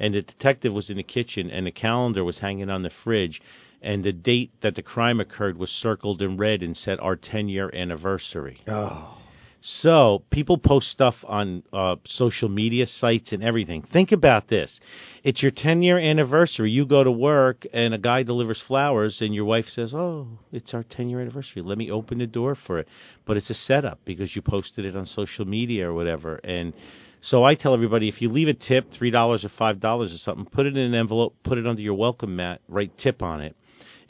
[0.00, 3.42] and the detective was in the kitchen, and the calendar was hanging on the fridge,
[3.82, 7.50] and the date that the crime occurred was circled in red and said our 10
[7.50, 8.62] year anniversary.
[8.66, 9.18] Oh,
[9.64, 13.82] So people post stuff on uh, social media sites and everything.
[13.82, 14.80] Think about this:
[15.22, 16.72] it's your 10 year anniversary.
[16.72, 20.74] You go to work and a guy delivers flowers, and your wife says, "Oh, it's
[20.74, 21.62] our 10 year anniversary.
[21.62, 22.88] Let me open the door for it."
[23.24, 26.40] But it's a setup because you posted it on social media or whatever.
[26.42, 26.72] And
[27.20, 30.18] so I tell everybody: if you leave a tip, three dollars or five dollars or
[30.18, 33.40] something, put it in an envelope, put it under your welcome mat, write tip on
[33.40, 33.54] it.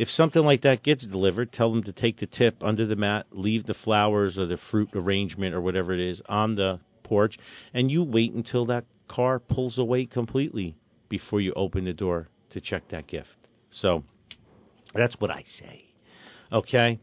[0.02, 3.26] If something like that gets delivered, tell them to take the tip under the mat,
[3.30, 7.38] leave the flowers or the fruit arrangement or whatever it is on the porch,
[7.72, 10.74] and you wait until that car pulls away completely
[11.08, 13.46] before you open the door to check that gift.
[13.70, 14.02] So
[14.92, 15.84] that's what I say.
[16.50, 16.98] Okay?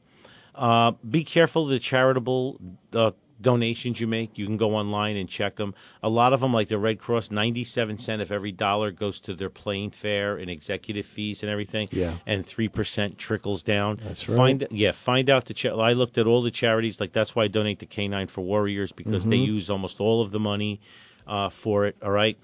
[0.54, 2.60] Uh, be careful of the charitable
[2.92, 3.12] uh,
[3.42, 4.38] donations you make.
[4.38, 5.74] You can go online and check them.
[6.04, 9.36] A lot of them, like the Red Cross, 97 cent of every dollar goes to
[9.36, 11.88] their plane fare and executive fees and everything.
[11.92, 12.18] Yeah.
[12.26, 14.00] And 3% trickles down.
[14.04, 14.36] That's right.
[14.38, 15.54] Find Yeah, find out the.
[15.54, 17.00] Cha- I looked at all the charities.
[17.00, 19.46] Like, that's why I donate to K9 for Warriors because they Mhm.
[19.48, 20.80] use almost all of the money
[21.28, 21.96] uh, for it.
[22.04, 22.38] All right.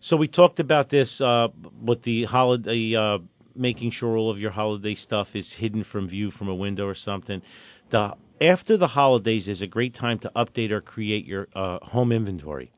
[0.00, 1.48] So we talked about this uh,
[1.84, 3.18] with the holiday, uh,
[3.54, 6.94] making sure all of your holiday stuff is hidden from view from a window or
[6.94, 7.42] something.
[7.90, 12.12] The after the holidays is a great time to update or create your uh, home
[12.12, 12.72] inventory.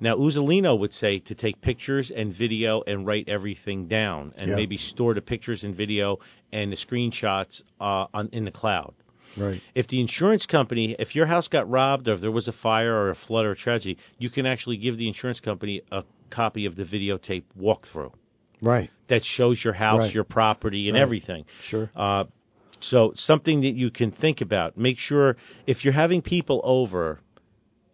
[0.00, 4.56] Now, Uzolino would say to take pictures and video and write everything down, and Yeah.
[4.56, 6.18] maybe store the pictures and video
[6.52, 8.94] and the screenshots uh, on in the cloud.
[9.36, 9.60] right.
[9.74, 12.94] If the insurance company, if your house got robbed or if there was a fire
[12.94, 16.64] or a flood or a tragedy, you can actually give the insurance company a copy
[16.64, 18.12] of the videotape walkthrough
[18.62, 18.90] Right.
[19.08, 20.14] that shows your house, Right.
[20.14, 21.02] your property, and Right.
[21.02, 21.44] everything.
[21.64, 21.90] Sure.
[21.94, 22.24] Uh,
[22.80, 24.76] so something that you can think about.
[24.76, 27.20] Make sure if you're having people over,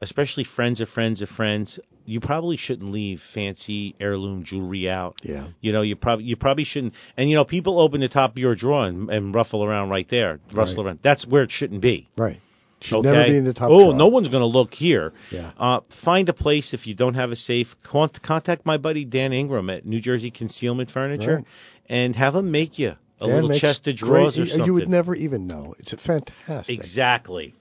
[0.01, 5.21] especially friends of friends of friends, you probably shouldn't leave fancy heirloom jewelry out.
[5.23, 5.49] Yeah.
[5.61, 6.95] You know, you probably you probably shouldn't.
[7.17, 10.09] And you know, people open the top of your drawer and, and ruffle around right
[10.09, 10.87] there, rustle Right.
[10.89, 10.99] around.
[11.03, 12.09] That's where it shouldn't be.
[12.17, 12.41] Right.
[12.81, 13.13] Should okay.
[13.13, 13.95] never be in the top Oh, drawer.
[13.95, 15.13] no one's going to look here.
[15.31, 15.53] Yeah.
[15.57, 17.77] Uh, find a place if you don't have a safe.
[17.85, 21.45] Con- contact my buddy Dan Ingram at New Jersey Concealment Furniture, Right.
[21.89, 23.51] and have him make you a Dan little
[23.87, 24.67] of drawers or something.
[24.67, 25.75] You would never even know.
[25.79, 26.79] It's a fantastic.
[26.79, 27.55] Exactly.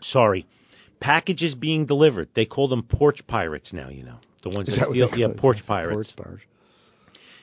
[0.00, 0.46] Sorry.
[1.00, 2.28] Packages being delivered.
[2.34, 4.18] They call them porch pirates now, you know.
[4.42, 6.12] The ones Is that that steal yeah, porch pirates.
[6.12, 6.44] Porch pirates.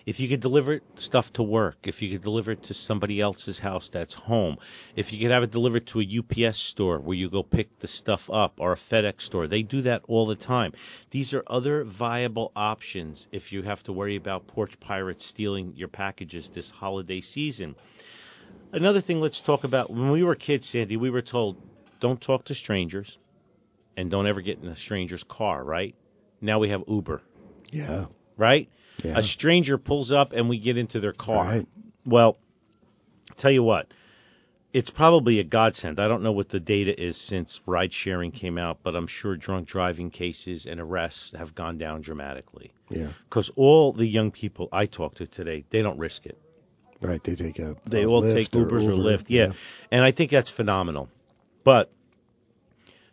[0.10, 3.60] If you could deliver stuff to work, if you could deliver it to somebody else's
[3.60, 4.58] house that's home,
[4.96, 7.88] if you could have it delivered to a UPS store where you go pick the
[7.88, 10.74] stuff up or a FedEx store, they do that all the time.
[11.12, 15.90] These are other viable options if you have to worry about porch pirates stealing your
[15.90, 17.76] packages this holiday season.
[18.74, 21.56] Another thing let's talk about when we were kids, Sandy, we were told
[22.00, 23.20] don't talk to strangers
[23.96, 25.94] and don't ever get in a stranger's car, right?
[26.42, 27.22] Now we have Uber,
[27.72, 28.06] Yeah.
[28.38, 28.68] right?
[29.04, 29.18] Yeah.
[29.18, 31.46] A stranger pulls up and we get into their car.
[31.46, 31.68] Right.
[32.06, 32.38] Well,
[33.38, 33.88] tell you what,
[34.74, 36.00] it's probably a godsend.
[36.00, 39.36] I don't know what the data is since ride sharing came out, but I'm sure
[39.36, 42.72] drunk driving cases and arrests have gone down dramatically.
[42.90, 43.12] Yeah.
[43.28, 46.38] Because all the young people I talk to today, they don't risk it.
[47.02, 47.24] Right.
[47.24, 47.78] They take a.
[47.90, 48.96] They a all take Ubers or, Uber.
[48.96, 49.26] Lyft.
[49.28, 49.54] Yeah.
[49.92, 51.10] And I think that's phenomenal.
[51.64, 51.92] But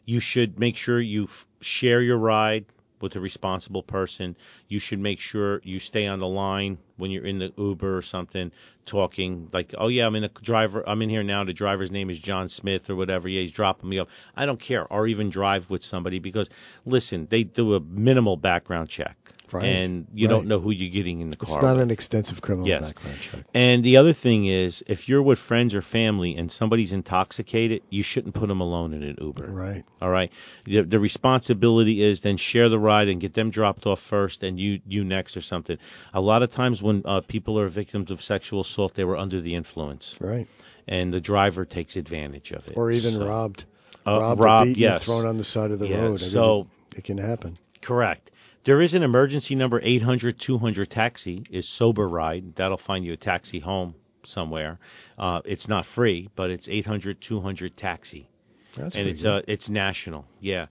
[0.04, 2.66] you should make sure you f- share your ride
[3.00, 4.36] with a responsible person.
[4.68, 8.02] You should make sure you stay on the line when you're in the Uber or
[8.02, 8.52] something,
[8.86, 10.82] talking like, "Oh yeah, I'm in a driver.
[10.88, 11.44] I'm in here now.
[11.44, 13.28] The driver's name is John Smith or whatever.
[13.28, 14.08] Yeah, he's dropping me off.
[14.34, 14.90] I don't care.
[14.92, 16.48] Or even drive with somebody because
[16.84, 19.16] listen, they do a minimal background check,
[19.52, 19.64] Right.
[19.64, 20.34] and you Right.
[20.34, 21.56] don't know who you're getting in the car.
[21.56, 21.82] It's not with.
[21.84, 22.82] an extensive criminal Yes.
[22.82, 23.44] background check.
[23.54, 28.02] And the other thing is, if you're with friends or family and somebody's intoxicated, you
[28.02, 29.46] shouldn't put them alone in an Uber.
[29.50, 29.84] Right.
[30.02, 30.30] All right.
[30.64, 34.58] The, the responsibility is then share the ride and get them dropped off first, and
[34.58, 35.78] you you next or something.
[36.12, 39.40] A lot of times when uh, people are victims of sexual assault, they were under
[39.40, 40.46] the influence, Right.
[40.88, 42.74] and the driver takes advantage of it.
[42.76, 43.64] Or even So- robbed.
[44.06, 45.04] Uh, robbed, robbed, beaten, yes.
[45.04, 46.22] thrown on the side of the Yeah, road.
[46.22, 47.58] I so- it, it can happen.
[47.82, 48.30] Correct.
[48.66, 52.56] There is an emergency number 800 200 taxi is sober ride.
[52.56, 53.94] That'll find you a taxi home
[54.24, 54.80] somewhere.
[55.16, 58.28] Uh, it's not free, but it's 800 200 taxi.
[58.76, 59.28] That's and it's good.
[59.28, 60.26] uh it's national.
[60.40, 60.66] Yeah.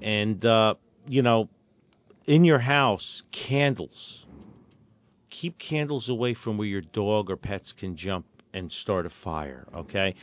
[0.00, 0.76] And uh
[1.08, 1.48] you know,
[2.26, 4.24] in your house, candles.
[5.28, 9.66] Keep candles away from where your dog or pets can jump and start a fire.
[9.74, 10.14] Okay,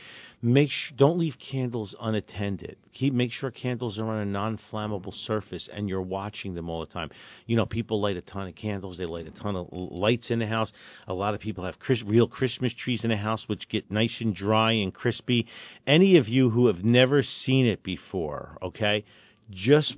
[0.42, 2.76] make sure don't leave candles unattended.
[2.92, 6.92] Keep make sure candles are on a non-flammable surface and you're watching them all the
[6.92, 7.10] time.
[7.46, 8.98] You know, people light a ton of candles.
[8.98, 10.72] They light a ton of lights in the house.
[11.06, 14.20] A lot of people have Chris, real Christmas trees in the house, which get nice
[14.20, 15.46] and dry and crispy.
[15.86, 19.04] Any of you who have never seen it before, okay,
[19.50, 19.96] just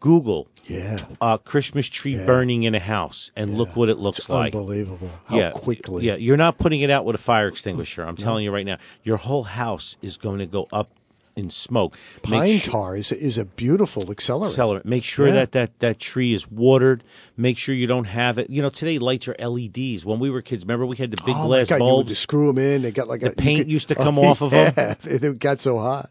[0.00, 0.98] Google Yeah.
[1.20, 2.24] uh, Christmas tree Yeah.
[2.26, 4.54] burning in a house and look what it looks It's like.
[4.54, 5.10] unbelievable.
[5.26, 6.06] How yeah, quickly.
[6.06, 8.02] Yeah, you're not putting it out with a fire extinguisher.
[8.02, 10.90] I'm telling you right now, your whole house is going to go up
[11.36, 11.96] in smoke.
[12.24, 14.56] Pine tar is is a beautiful accelerant.
[14.56, 14.84] accelerant.
[14.84, 15.34] Make sure Yeah.
[15.34, 17.04] that, that that tree is watered.
[17.36, 18.50] Make sure you don't have it.
[18.50, 20.04] You know, today lights are LEDs.
[20.04, 22.08] When we were kids, remember we had the big oh glass God, you would bulbs.
[22.08, 22.82] just screw them in.
[22.82, 25.38] They got like The a paint could- used to come oh, off of yeah, It
[25.38, 26.10] got so hot.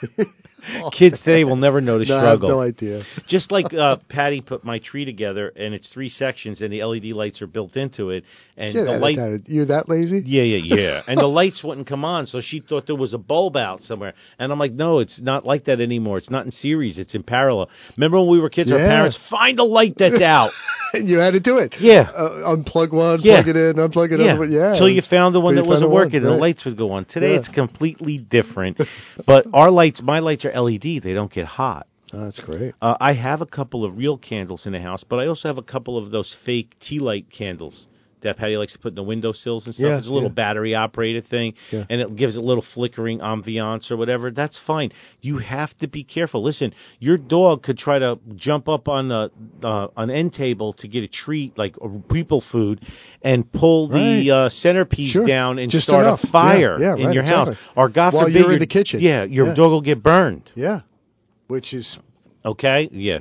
[0.92, 2.48] Kids today will never know the No, I have struggle.
[2.50, 3.04] no idea.
[3.26, 7.06] Just like uh, Patty put my tree together, and it's three sections, and the LED
[7.06, 8.24] lights are built into it,
[8.62, 9.16] and Get the light.
[9.16, 9.42] that.
[9.46, 10.22] You're that lazy?
[10.24, 11.02] Yeah, yeah, yeah.
[11.08, 14.14] and the lights wouldn't come on, so she thought there was a bulb out somewhere.
[14.38, 16.18] And I'm like, no, it's not like that anymore.
[16.18, 16.96] It's not in series.
[16.98, 17.70] It's in parallel.
[17.96, 20.52] Remember when we were kids, our parents find a light that's out.
[20.94, 21.74] and you had to do it.
[21.80, 22.02] Yeah.
[22.02, 23.42] Uh, unplug one, Yeah.
[23.42, 24.40] plug it in, unplug it yeah.
[24.44, 24.78] Yeah.
[24.78, 26.92] Till you found the one that wasn't the one, working, and the lights would go
[26.92, 27.04] on.
[27.04, 27.38] Today, Yeah.
[27.40, 28.80] it's completely different.
[29.26, 31.00] but our lights, my lights are LED.
[31.02, 31.88] They don't get hot.
[32.12, 32.74] Oh, that's great.
[32.80, 35.56] Uh, I have a couple of real candles in the house, but I also have
[35.58, 37.86] a couple of those fake tea light candles
[38.22, 39.84] that Patty likes to put in the windowsills and stuff.
[39.86, 40.34] Yeah, it's a little yeah.
[40.34, 41.84] battery operated thing, Yeah.
[41.88, 44.30] and it gives a little flickering ambiance or whatever.
[44.30, 44.92] That's fine.
[45.20, 46.42] You have to be careful.
[46.42, 49.30] Listen, your dog could try to jump up on the
[49.62, 52.80] uh, an end table to get a treat like uh, people food,
[53.22, 54.20] and pull Right.
[54.20, 55.26] the uh, centerpiece Sure.
[55.26, 56.24] down and Just start enough.
[56.24, 57.72] a fire in right, your house, exactly.
[57.82, 59.00] or God While forbid you're in the kitchen.
[59.00, 60.50] Yeah, your dog will get burned.
[60.54, 60.80] Yeah.
[61.46, 61.98] Which is
[62.44, 62.88] Okay?
[62.92, 63.18] Yeah.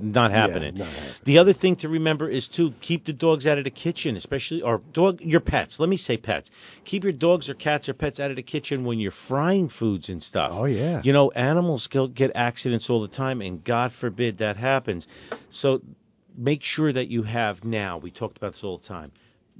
[0.00, 0.76] Not happening.
[0.76, 1.14] not happening.
[1.24, 4.62] The other thing to remember is to keep the dogs out of the kitchen, especially
[4.62, 5.78] or dog your pets.
[5.78, 6.50] Let me say pets.
[6.84, 10.08] Keep your dogs or cats or pets out of the kitchen when you're frying foods
[10.08, 10.52] and stuff.
[10.54, 11.00] Oh, yeah.
[11.04, 15.06] You know, animals get accidents all the time and God forbid that happens.
[15.50, 15.80] So
[16.36, 17.98] make sure that you have now.
[17.98, 19.12] We talked about this all the time.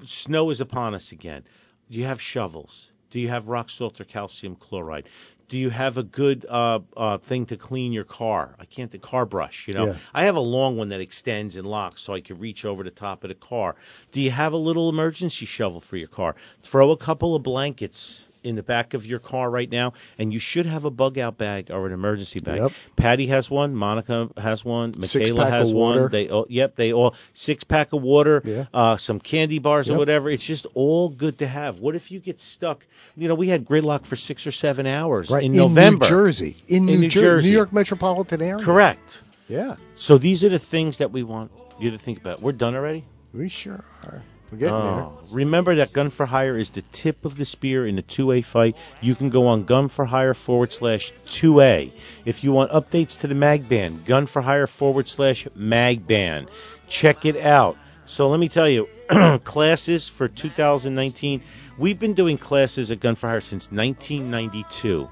[0.05, 1.45] Snow is upon us again.
[1.91, 2.91] Do you have shovels?
[3.11, 5.09] Do you have rock salt or calcium chloride?
[5.49, 8.57] Do you have a good uh, uh, thing to clean your car?
[8.59, 9.69] I can't the car brush.
[9.69, 9.97] You know, Yeah.
[10.13, 12.91] I have a long one that extends and locks, so I can reach over the
[12.91, 13.77] top of the car.
[14.13, 16.35] Do you have a little emergency shovel for your car?
[16.63, 20.41] Throw a couple of blankets in the back of your car right now, and you
[20.41, 22.61] should have a bug out bag or an emergency bag.
[22.61, 22.71] Yep.
[22.97, 23.75] Patty has one.
[23.75, 24.95] Monica has one.
[24.97, 26.11] Michaela has one.
[26.11, 28.41] They all, yep, they all six pack of water.
[28.45, 28.67] Yeah.
[28.73, 30.31] Uh, some candy bars or whatever.
[30.31, 31.79] It's just all good to have.
[31.79, 32.85] What if you get stuck?
[33.17, 36.05] You know, we had gridlock for six or seven hours right in November.
[36.05, 36.57] New Jersey.
[36.69, 37.49] In, In New, New Jer- Jersey.
[37.49, 38.65] New York metropolitan area.
[38.65, 39.01] Correct.
[39.49, 39.77] Yeah.
[39.97, 42.43] So these are the things that we want you to think about.
[42.43, 43.05] We're done already.
[43.33, 44.23] We sure are.
[44.51, 47.97] We're getting Oh, remember that Gun for Hire is the tip of the spear in
[47.97, 48.77] the 2A fight.
[49.01, 51.93] You can go on Gun for Hire forward slash 2A.
[52.25, 56.47] If you want updates to the mag ban, Gun for Hire forward slash mag ban.
[56.89, 57.77] Check it out.
[58.05, 58.87] So let me tell you,
[59.45, 61.43] classes for 2019,
[61.77, 65.09] we've been doing classes at Gun for Hire since 1992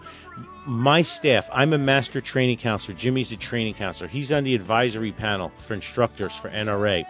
[0.67, 2.97] my staff, I'm a master training counselor.
[2.97, 4.09] Jimmy's a training counselor.
[4.09, 7.05] He's on the advisory panel for instructors for NRA.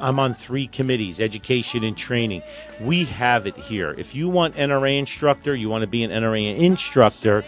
[0.00, 2.42] I'm on three committees, education and training.
[2.80, 3.92] We have it here.
[3.92, 7.44] If you want NRA instructor, you want to be an NRA instructor,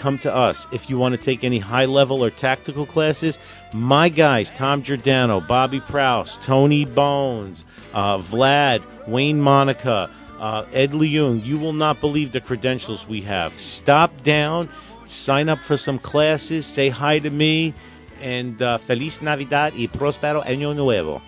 [0.00, 0.66] come to us.
[0.72, 3.38] If you want to take any high level or tactical classes,
[3.72, 11.44] my guys, Tom Giordano, Bobby Prouse, Tony Bones, uh, Vlad, Wayne Monica, uh, Ed Leung,
[11.44, 13.52] you will not believe the credentials we have.
[13.58, 14.68] Stop down,
[15.08, 17.74] sign up for some classes, say hi to me,
[18.20, 21.22] and uh, Feliz Navidad y Prospero Año Nuevo.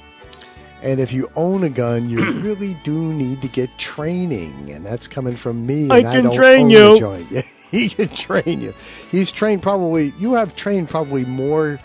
[0.82, 5.08] And if you own a gun, you really do need to get training, and that's
[5.08, 5.88] coming from me.
[5.90, 7.42] I can don't train you.
[7.70, 8.72] He can train you.
[9.10, 10.14] He's trained probably.
[10.16, 11.80] You have trained probably more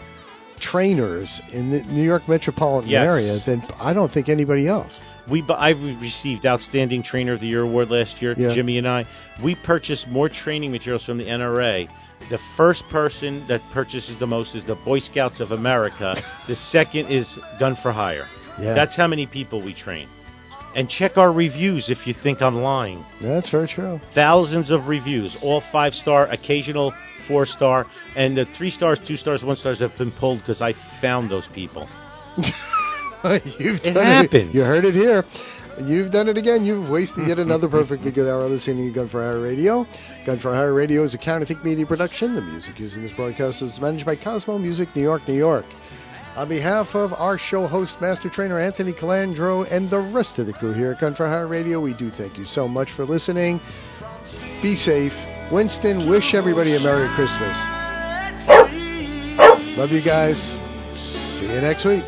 [0.59, 3.03] trainers in the New York metropolitan Yes.
[3.05, 4.99] area than I don't think anybody else.
[5.29, 8.35] We, I received Outstanding Trainer of the Year award last year.
[8.37, 8.53] Yeah.
[8.53, 9.05] Jimmy and I,
[9.43, 11.87] we purchased more training materials from the NRA.
[12.29, 16.21] The first person that purchases the most is the Boy Scouts of America.
[16.47, 18.27] the second is Gun for Hire.
[18.61, 18.73] Yeah.
[18.73, 20.07] That's how many people we train.
[20.75, 23.03] And check our reviews if you think I'm lying.
[23.21, 23.99] That's very true.
[24.13, 26.93] Thousands of reviews, all five star, occasional
[27.27, 30.73] four star, and the three stars, two stars, one stars have been pulled because I
[31.01, 31.89] found those people.
[32.37, 34.53] You've It happens.
[34.53, 35.23] You heard it here.
[35.81, 36.65] You've done it again.
[36.65, 39.85] You've wasted yet another perfectly good hour listening to Gun for Hire Radio.
[40.25, 42.35] Gun for Hire Radio is a Counterthink media production.
[42.35, 45.65] The music used in this broadcast is managed by Cosmo Music, New York, New York.
[46.39, 50.53] On behalf of our show host, Master Trainer Anthony Colandro, and the rest of the
[50.53, 53.59] crew here at for Hire Radio, we do thank you so much for listening.
[54.61, 55.11] Be safe.
[55.51, 57.57] Winston, wish everybody a Merry Christmas.
[59.77, 60.39] Love you guys.
[61.37, 62.05] See you next week.